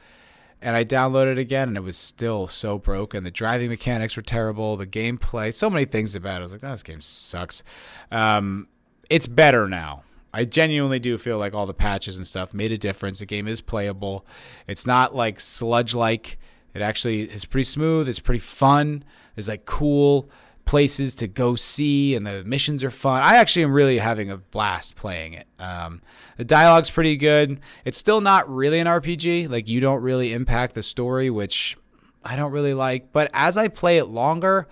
[0.62, 3.24] And I downloaded it again, and it was still so broken.
[3.24, 4.76] The driving mechanics were terrible.
[4.76, 6.40] The gameplay, so many things about it.
[6.40, 7.64] I was like, oh, "This game sucks."
[8.12, 8.68] Um,
[9.10, 10.04] it's better now.
[10.34, 13.20] I genuinely do feel like all the patches and stuff made a difference.
[13.20, 14.26] The game is playable.
[14.68, 16.38] It's not like sludge like.
[16.74, 18.08] It actually is pretty smooth.
[18.08, 19.04] It's pretty fun.
[19.36, 20.30] There's like cool
[20.66, 23.24] places to go see, and the missions are fun.
[23.24, 25.48] I actually am really having a blast playing it.
[25.58, 26.02] Um,
[26.38, 27.60] the dialogue's pretty good.
[27.86, 29.50] It's still not really an RPG.
[29.50, 31.76] Like you don't really impact the story, which
[32.24, 33.12] I don't really like.
[33.12, 34.68] But as I play it longer,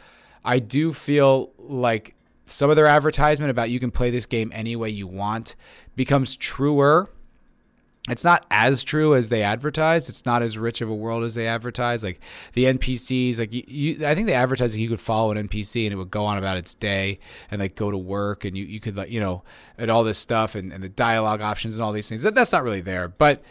[0.45, 2.14] I do feel like
[2.50, 5.56] some of their advertisement about you can play this game any way you want
[5.95, 7.10] becomes truer.
[8.10, 10.08] It's not as true as they advertise.
[10.08, 12.06] It's not as rich of a world as they advertise.
[12.06, 12.22] Like
[12.54, 15.86] the NPCs, like you, you I think they advertise that you could follow an NPC
[15.86, 17.20] and it would go on about its day
[17.52, 19.43] and like go to work and you, you could like, you know,
[19.78, 22.24] and all this stuff and, and the dialogue options and all these things.
[22.24, 23.10] That, that's not really there.
[23.10, 23.43] But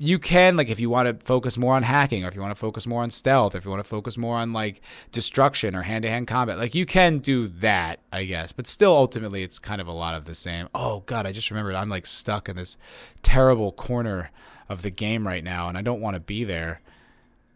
[0.00, 2.54] you can like if you want to focus more on hacking or if you want
[2.54, 4.80] to focus more on stealth or if you want to focus more on like
[5.12, 8.52] destruction or hand-to-hand combat like you can do that i guess.
[8.52, 10.68] But still ultimately it's kind of a lot of the same.
[10.74, 12.76] Oh god i just remembered i'm like stuck in this
[13.22, 14.30] terrible corner
[14.68, 16.80] of the game right now and i don't want to be there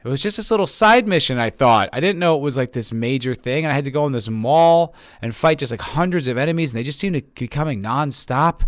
[0.05, 1.89] it was just this little side mission, I thought.
[1.93, 3.65] I didn't know it was like this major thing.
[3.65, 6.73] And I had to go in this mall and fight just like hundreds of enemies,
[6.73, 8.61] and they just seemed to be coming nonstop.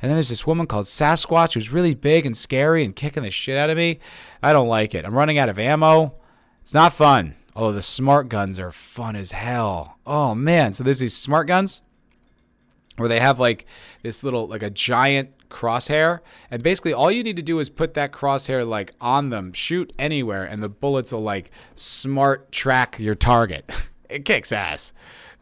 [0.00, 3.30] And then there's this woman called Sasquatch who's really big and scary and kicking the
[3.30, 3.98] shit out of me.
[4.40, 5.04] I don't like it.
[5.04, 6.14] I'm running out of ammo.
[6.62, 7.34] It's not fun.
[7.56, 9.98] Although the smart guns are fun as hell.
[10.06, 10.74] Oh man.
[10.74, 11.82] So there's these smart guns
[12.96, 13.66] where they have like
[14.02, 16.20] this little like a giant crosshair
[16.50, 19.52] and basically all you need to do is put that crosshair like on them.
[19.52, 23.70] Shoot anywhere and the bullets will like smart track your target.
[24.10, 24.92] It kicks ass.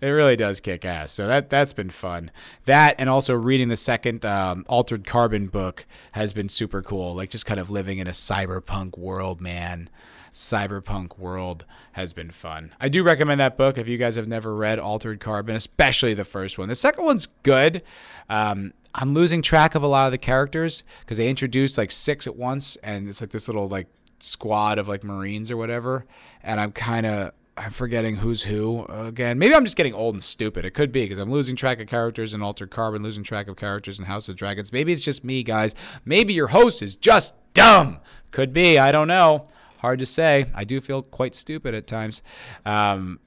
[0.01, 1.13] It really does kick ass.
[1.13, 2.33] So that that's been fun.
[2.65, 7.15] That and also reading the second um, altered carbon book has been super cool.
[7.15, 9.89] Like just kind of living in a cyberpunk world man.
[10.35, 12.75] Cyberpunk world has been fun.
[12.81, 16.25] I do recommend that book if you guys have never read Altered Carbon, especially the
[16.25, 16.69] first one.
[16.69, 17.83] The second one's good.
[18.31, 22.27] Um, I'm losing track of a lot of the characters because they introduced like six
[22.27, 23.89] at once, and it's like this little like
[24.19, 26.07] squad of like Marines or whatever,
[26.43, 29.39] and I'm kind of I'm forgetting who's who again.
[29.39, 30.65] Maybe I'm just getting old and stupid.
[30.65, 33.57] It could be because I'm losing track of characters in Altered Carbon, losing track of
[33.57, 34.73] characters in House of Dragons.
[34.73, 35.75] Maybe it's just me, guys.
[36.05, 37.99] Maybe your host is just dumb.
[38.31, 38.79] Could be.
[38.79, 39.49] I don't know.
[39.79, 40.47] Hard to say.
[40.55, 42.23] I do feel quite stupid at times.
[42.65, 43.21] Um,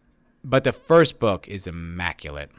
[0.43, 2.51] but the first book is immaculate.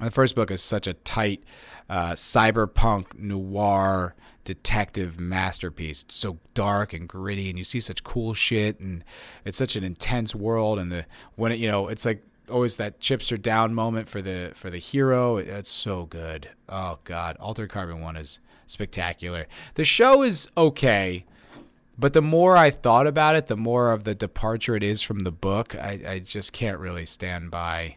[0.00, 1.42] The first book is such a tight
[1.88, 6.02] uh, cyberpunk noir detective masterpiece.
[6.02, 9.04] It's so dark and gritty, and you see such cool shit, and
[9.44, 10.78] it's such an intense world.
[10.78, 14.20] And the when it, you know, it's like always that chips are down moment for
[14.20, 15.36] the for the hero.
[15.38, 16.50] It's so good.
[16.68, 19.46] Oh god, Altered Carbon one is spectacular.
[19.74, 21.24] The show is okay.
[21.98, 25.20] But the more I thought about it, the more of the departure it is from
[25.20, 25.74] the book.
[25.74, 27.96] I, I just can't really stand by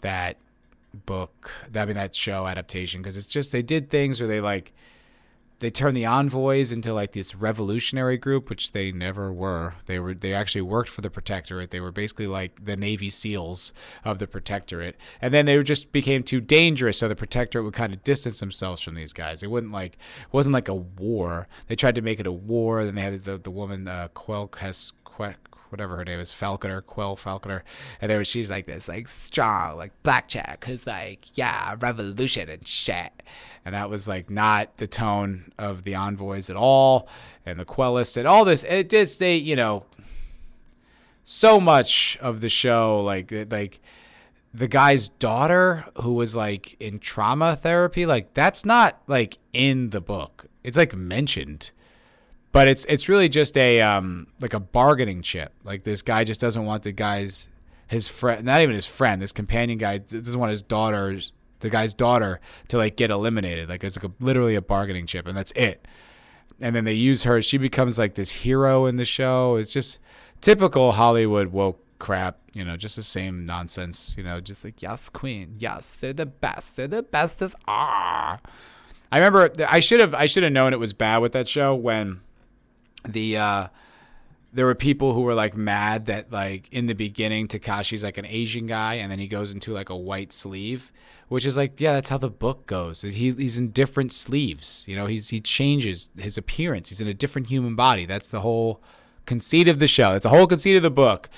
[0.00, 0.36] that
[0.94, 1.50] book.
[1.74, 4.72] I mean that show adaptation because it's just they did things where they like
[5.60, 9.74] they turned the envoys into like this revolutionary group, which they never were.
[9.84, 11.70] They were they actually worked for the protectorate.
[11.70, 16.22] They were basically like the Navy SEALs of the protectorate, and then they just became
[16.22, 16.98] too dangerous.
[16.98, 19.42] So the protectorate would kind of distance themselves from these guys.
[19.42, 21.46] It wouldn't like it wasn't like a war.
[21.68, 22.84] They tried to make it a war.
[22.84, 24.92] Then they had the the woman uh, Quellcrist
[25.70, 27.64] whatever her name is, Falconer, Quell Falconer,
[28.00, 33.12] and there she's like this, like strong, like blackjack, who's like, yeah, revolution and shit.
[33.64, 37.08] And that was like not the tone of the envoys at all,
[37.44, 38.64] and the Quellists and all this.
[38.64, 39.84] It did stay, you know,
[41.24, 43.80] so much of the show, like like
[44.52, 50.00] the guy's daughter who was like in trauma therapy, like that's not like in the
[50.00, 50.46] book.
[50.64, 51.70] It's like mentioned
[52.52, 55.52] but it's it's really just a um like a bargaining chip.
[55.64, 57.48] Like this guy just doesn't want the guy's
[57.88, 61.94] his friend, not even his friend, this companion guy doesn't want his daughter's the guy's
[61.94, 63.68] daughter to like get eliminated.
[63.68, 65.86] Like it's like a, literally a bargaining chip, and that's it.
[66.60, 67.40] And then they use her.
[67.40, 69.56] She becomes like this hero in the show.
[69.56, 69.98] It's just
[70.40, 72.38] typical Hollywood woke crap.
[72.54, 74.14] You know, just the same nonsense.
[74.18, 76.76] You know, just like yes, queen, yes, they're the best.
[76.76, 77.56] They're the bestest.
[77.68, 78.40] Ah.
[79.12, 81.74] I remember I should have I should have known it was bad with that show
[81.74, 82.20] when
[83.08, 83.68] the uh
[84.52, 88.26] there were people who were like mad that like in the beginning Takeshi's like an
[88.26, 90.90] Asian guy and then he goes into like a white sleeve,
[91.28, 93.02] which is like yeah that's how the book goes.
[93.02, 95.06] He, he's in different sleeves, you know.
[95.06, 96.88] He's he changes his appearance.
[96.88, 98.06] He's in a different human body.
[98.06, 98.82] That's the whole
[99.26, 100.12] conceit of the show.
[100.12, 101.28] It's the whole conceit of the book.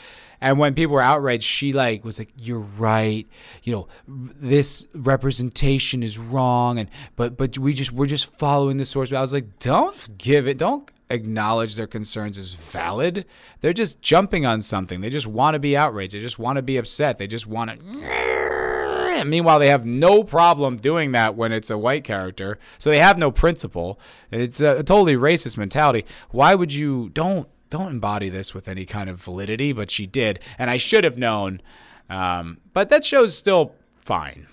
[0.43, 3.29] And when people were outraged, she like was like, "You're right.
[3.63, 8.85] You know, this representation is wrong." And but but we just we're just following the
[8.85, 9.11] source.
[9.11, 10.59] But I was like, "Don't give it.
[10.59, 13.25] Don't acknowledge their concerns as valid.
[13.61, 15.01] They're just jumping on something.
[15.01, 16.13] They just want to be outraged.
[16.13, 17.19] They just want to be upset.
[17.19, 19.23] They just want to.
[19.25, 22.59] Meanwhile, they have no problem doing that when it's a white character.
[22.79, 24.01] So they have no principle.
[24.33, 26.05] It's a, a totally racist mentality.
[26.31, 29.73] Why would you don't don't embody this with any kind of validity?
[29.73, 31.63] But she did, and I should have known.
[32.11, 34.47] Um, but that show's still fine.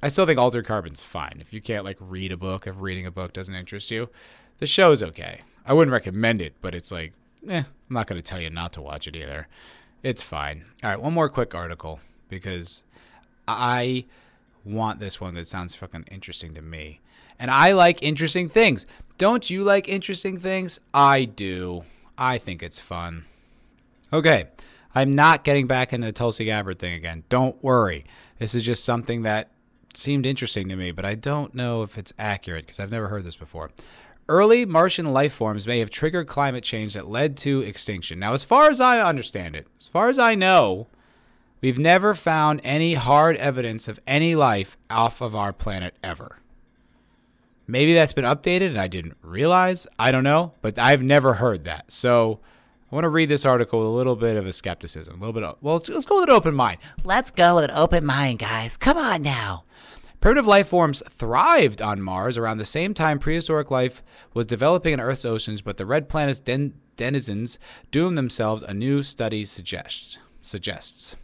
[0.00, 1.38] I still think Altered Carbon's fine.
[1.40, 4.10] If you can't like read a book, if reading a book doesn't interest you,
[4.60, 5.40] the show's okay.
[5.66, 7.14] I wouldn't recommend it, but it's like,
[7.48, 9.48] eh, I'm not going to tell you not to watch it either.
[10.04, 10.66] It's fine.
[10.84, 11.98] All right, one more quick article
[12.28, 12.84] because
[13.48, 14.04] I
[14.64, 17.00] want this one that sounds fucking interesting to me.
[17.40, 18.86] And I like interesting things.
[19.18, 20.78] Don't you like interesting things?
[20.92, 21.84] I do.
[22.16, 23.24] I think it's fun.
[24.12, 24.46] Okay,
[24.94, 27.24] I'm not getting back into the Tulsi Gabbard thing again.
[27.28, 28.04] Don't worry.
[28.38, 29.50] This is just something that
[29.94, 33.24] seemed interesting to me, but I don't know if it's accurate because I've never heard
[33.24, 33.70] this before.
[34.28, 38.18] Early Martian life forms may have triggered climate change that led to extinction.
[38.18, 40.86] Now, as far as I understand it, as far as I know,
[41.60, 46.38] we've never found any hard evidence of any life off of our planet ever.
[47.66, 49.86] Maybe that's been updated and I didn't realize.
[49.98, 51.90] I don't know, but I've never heard that.
[51.90, 52.40] So
[52.92, 55.32] I want to read this article with a little bit of a skepticism, a little
[55.32, 56.78] bit of, well, let's, let's go with an open mind.
[57.04, 58.76] Let's go with an open mind, guys.
[58.76, 59.64] Come on now.
[60.20, 64.02] Primitive life forms thrived on Mars around the same time prehistoric life
[64.32, 67.58] was developing in Earth's oceans, but the red planet's den- denizens
[67.90, 70.18] doomed themselves, a new study suggests.
[70.40, 71.16] suggests.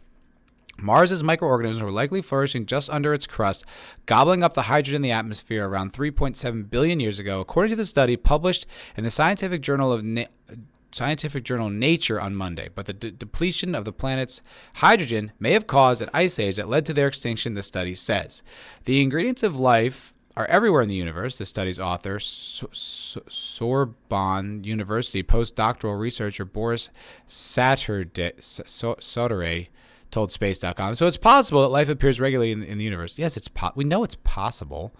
[0.81, 3.65] Mars's microorganisms were likely flourishing just under its crust,
[4.05, 7.85] gobbling up the hydrogen in the atmosphere around 3.7 billion years ago, according to the
[7.85, 8.65] study published
[8.97, 10.25] in the Scientific Journal of Na-
[10.93, 14.41] scientific journal Nature on Monday, but the de- depletion of the planet's
[14.75, 18.43] hydrogen may have caused an ice age that led to their extinction, the study says.
[18.83, 22.73] The ingredients of life are everywhere in the universe, the study's author, Sorbonne
[24.63, 26.89] University postdoctoral researcher Boris
[27.25, 29.80] Saturday, Sauterey told
[30.13, 30.95] Space.com.
[30.95, 33.17] So it's possible that life appears regularly in, in the universe.
[33.17, 34.91] Yes, it's po- we know it's possible.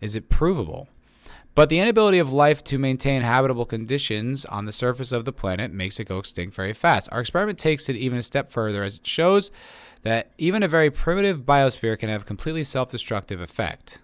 [0.00, 0.88] Is it provable?
[1.54, 5.72] But the inability of life to maintain habitable conditions on the surface of the planet
[5.72, 7.08] makes it go extinct very fast.
[7.10, 9.50] Our experiment takes it even a step further as it shows
[10.02, 14.00] that even a very primitive biosphere can have a completely self destructive effect.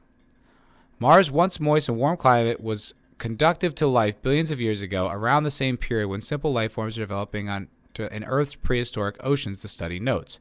[0.99, 5.45] Mars' once moist and warm climate was conductive to life billions of years ago, around
[5.45, 7.69] the same period when simple life forms were developing on
[7.99, 10.41] in Earth's prehistoric oceans, the study notes.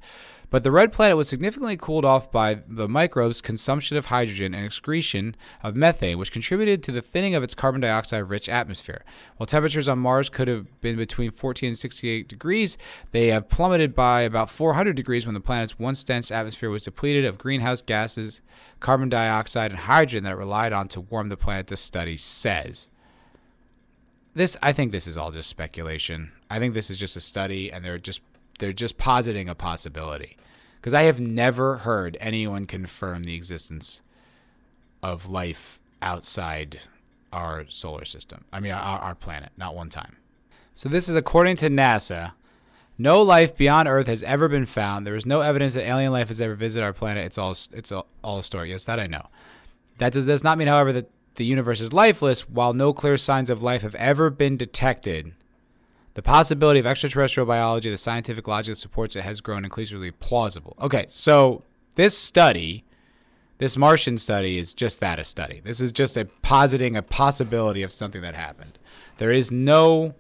[0.54, 4.64] But the red planet was significantly cooled off by the microbes' consumption of hydrogen and
[4.64, 9.04] excretion of methane, which contributed to the thinning of its carbon dioxide rich atmosphere.
[9.38, 12.78] While temperatures on Mars could have been between 14 and 68 degrees,
[13.14, 17.26] they have plummeted by about 400 degrees when the planet's once dense atmosphere was depleted
[17.26, 18.44] of greenhouse gases,
[18.80, 22.92] carbon dioxide, and hydrogen that it relied on to warm the planet, the study says.
[24.36, 26.32] This, I think this is all just speculation.
[26.54, 28.22] I think this is just a study, and they're just
[28.60, 30.38] they're just positing a possibility
[30.80, 34.04] because I have never heard anyone confirm the existence
[35.02, 36.82] of life outside
[37.32, 38.46] our solar system.
[38.54, 40.18] I mean, our, our planet, not one time.
[40.76, 42.34] So, this is according to NASA.
[43.00, 45.08] No life beyond Earth has ever been found.
[45.08, 47.26] There is no evidence that alien life has ever visited our planet.
[47.26, 48.70] It's all it's all, all a story.
[48.70, 49.26] Yes, that I know.
[49.98, 52.48] That does, does not mean, however, that the universe is lifeless.
[52.48, 55.34] While no clear signs of life have ever been detected,
[56.14, 60.76] the possibility of extraterrestrial biology, the scientific logic that supports it, has grown increasingly plausible.
[60.80, 61.64] Okay, so
[61.96, 62.84] this study,
[63.58, 65.62] this Martian study, is just that a study.
[65.64, 68.78] This is just a positing a possibility of something that happened.
[69.18, 70.14] There is no,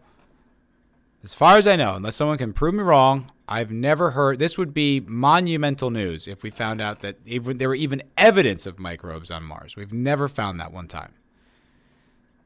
[1.23, 4.39] as far as I know, unless someone can prove me wrong, I've never heard.
[4.39, 8.65] This would be monumental news if we found out that even, there were even evidence
[8.65, 9.75] of microbes on Mars.
[9.75, 11.13] We've never found that one time.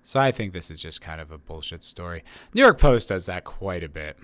[0.07, 2.23] So I think this is just kind of a bullshit story.
[2.53, 4.17] New York Post does that quite a bit.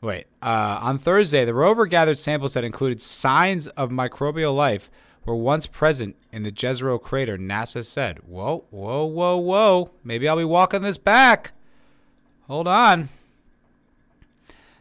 [0.00, 4.90] Wait, uh, on Thursday, the rover gathered samples that included signs of microbial life
[5.26, 8.20] were once present in the Jezero crater, NASA said.
[8.26, 9.90] Whoa, whoa, whoa, whoa.
[10.02, 11.52] Maybe I'll be walking this back.
[12.46, 13.10] Hold on.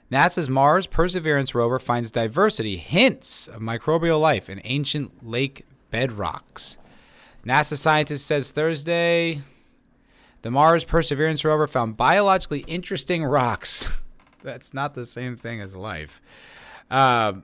[0.09, 6.77] NASA's Mars Perseverance rover finds diversity, hints of microbial life in ancient lake bedrocks.
[7.45, 9.41] NASA scientist says Thursday
[10.41, 13.87] the Mars Perseverance rover found biologically interesting rocks.
[14.43, 16.21] That's not the same thing as life.
[16.89, 17.43] Um,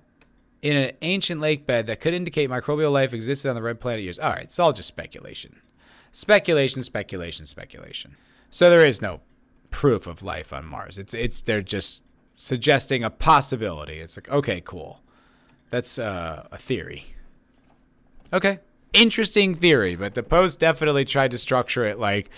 [0.61, 4.03] in an ancient lake bed that could indicate microbial life existed on the red planet
[4.03, 4.17] years.
[4.17, 5.57] All right, it's all just speculation.
[6.11, 8.15] Speculation, speculation, speculation.
[8.49, 9.21] So there is no
[9.69, 10.97] proof of life on Mars.
[10.97, 12.01] It's it's they're just
[12.33, 13.99] suggesting a possibility.
[13.99, 15.01] It's like, okay, cool.
[15.69, 17.05] That's uh, a theory.
[18.33, 18.59] Okay.
[18.97, 22.29] Interesting theory, but the post definitely tried to structure it like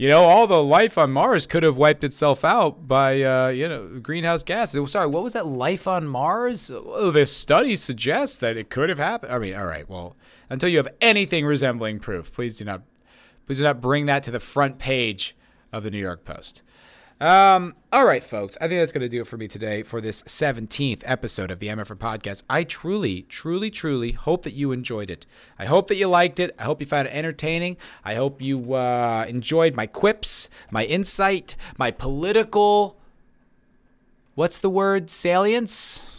[0.00, 3.68] you know, all the life on Mars could have wiped itself out by, uh, you
[3.68, 4.92] know, greenhouse gases.
[4.92, 5.44] Sorry, what was that?
[5.44, 6.70] Life on Mars?
[6.74, 9.30] Oh, this study suggests that it could have happened.
[9.30, 9.86] I mean, all right.
[9.86, 10.16] Well,
[10.48, 12.80] until you have anything resembling proof, please do not,
[13.44, 15.36] please do not bring that to the front page
[15.70, 16.62] of the New York Post.
[17.20, 18.56] Um, all right, folks.
[18.62, 21.58] I think that's going to do it for me today for this 17th episode of
[21.58, 22.44] the MFR podcast.
[22.48, 25.26] I truly, truly, truly hope that you enjoyed it.
[25.58, 26.54] I hope that you liked it.
[26.58, 27.76] I hope you found it entertaining.
[28.06, 32.96] I hope you uh, enjoyed my quips, my insight, my political.
[34.34, 35.10] What's the word?
[35.10, 36.09] Salience?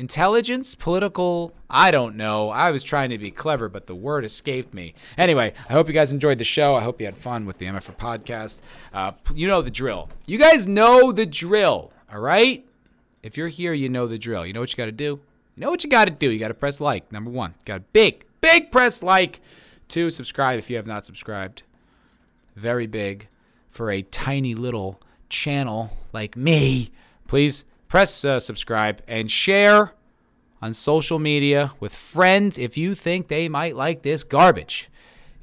[0.00, 2.48] Intelligence, political, I don't know.
[2.48, 4.94] I was trying to be clever, but the word escaped me.
[5.18, 6.74] Anyway, I hope you guys enjoyed the show.
[6.74, 8.62] I hope you had fun with the MFR podcast.
[8.94, 10.08] Uh, you know the drill.
[10.26, 12.66] You guys know the drill, all right?
[13.22, 14.46] If you're here, you know the drill.
[14.46, 15.20] You know what you got to do?
[15.54, 16.30] You know what you got to do?
[16.30, 17.54] You got to press like, number one.
[17.66, 19.40] Got big, big press like.
[19.88, 21.62] Two, subscribe if you have not subscribed.
[22.56, 23.28] Very big
[23.70, 24.98] for a tiny little
[25.28, 26.90] channel like me.
[27.28, 29.92] Please press uh, subscribe and share
[30.62, 34.88] on social media with friends if you think they might like this garbage.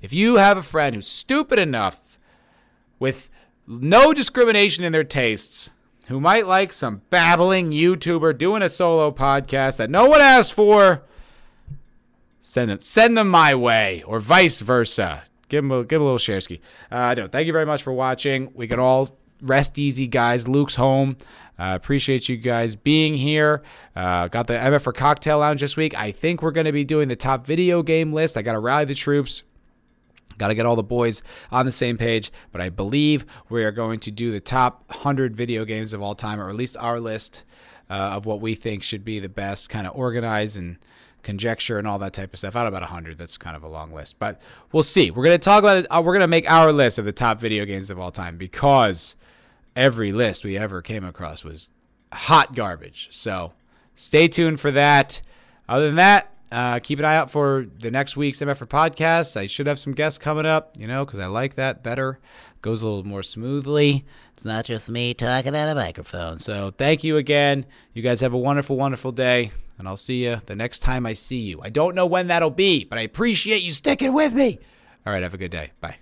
[0.02, 2.18] If you have a friend who's stupid enough
[3.00, 3.30] with
[3.68, 5.72] no discrimination in their tastes
[6.08, 11.04] who might like some babbling YouTuber doing a solo podcast that no one asked for,
[12.40, 15.24] send them send them my way or vice versa.
[15.50, 16.62] Give them a, give them a little share ski.
[16.90, 18.52] Uh, no, thank you very much for watching.
[18.54, 19.10] We can all
[19.42, 20.48] rest easy, guys.
[20.48, 21.18] Luke's home.
[21.60, 23.64] Uh, appreciate you guys being here.
[23.96, 25.98] Uh, got the MF for Cocktail Lounge this week.
[25.98, 28.38] I think we're going to be doing the top video game list.
[28.38, 29.44] I got to rally the troops.
[30.38, 33.72] Got to get all the boys on the same page, but I believe we are
[33.72, 37.00] going to do the top 100 video games of all time, or at least our
[37.00, 37.44] list
[37.90, 40.78] uh, of what we think should be the best, kind of organized and
[41.24, 42.56] conjecture and all that type of stuff.
[42.56, 43.18] Out about 100.
[43.18, 44.40] That's kind of a long list, but
[44.72, 45.12] we'll see.
[45.12, 45.88] We're going to talk about it.
[45.90, 48.38] Uh, we're going to make our list of the top video games of all time
[48.38, 49.17] because
[49.78, 51.70] every list we ever came across was
[52.12, 53.10] hot garbage.
[53.12, 53.54] So
[53.96, 55.22] stay tuned for that.
[55.70, 59.38] Other than that, uh, keep an eye out for the next week's MFR podcast.
[59.38, 62.20] I should have some guests coming up, you know, because I like that better.
[62.62, 64.04] Goes a little more smoothly.
[64.34, 66.40] It's not just me talking at a microphone.
[66.40, 67.66] So thank you again.
[67.94, 71.14] You guys have a wonderful, wonderful day, and I'll see you the next time I
[71.14, 71.60] see you.
[71.62, 74.58] I don't know when that'll be, but I appreciate you sticking with me.
[75.06, 75.72] All right, have a good day.
[75.82, 75.98] Bye.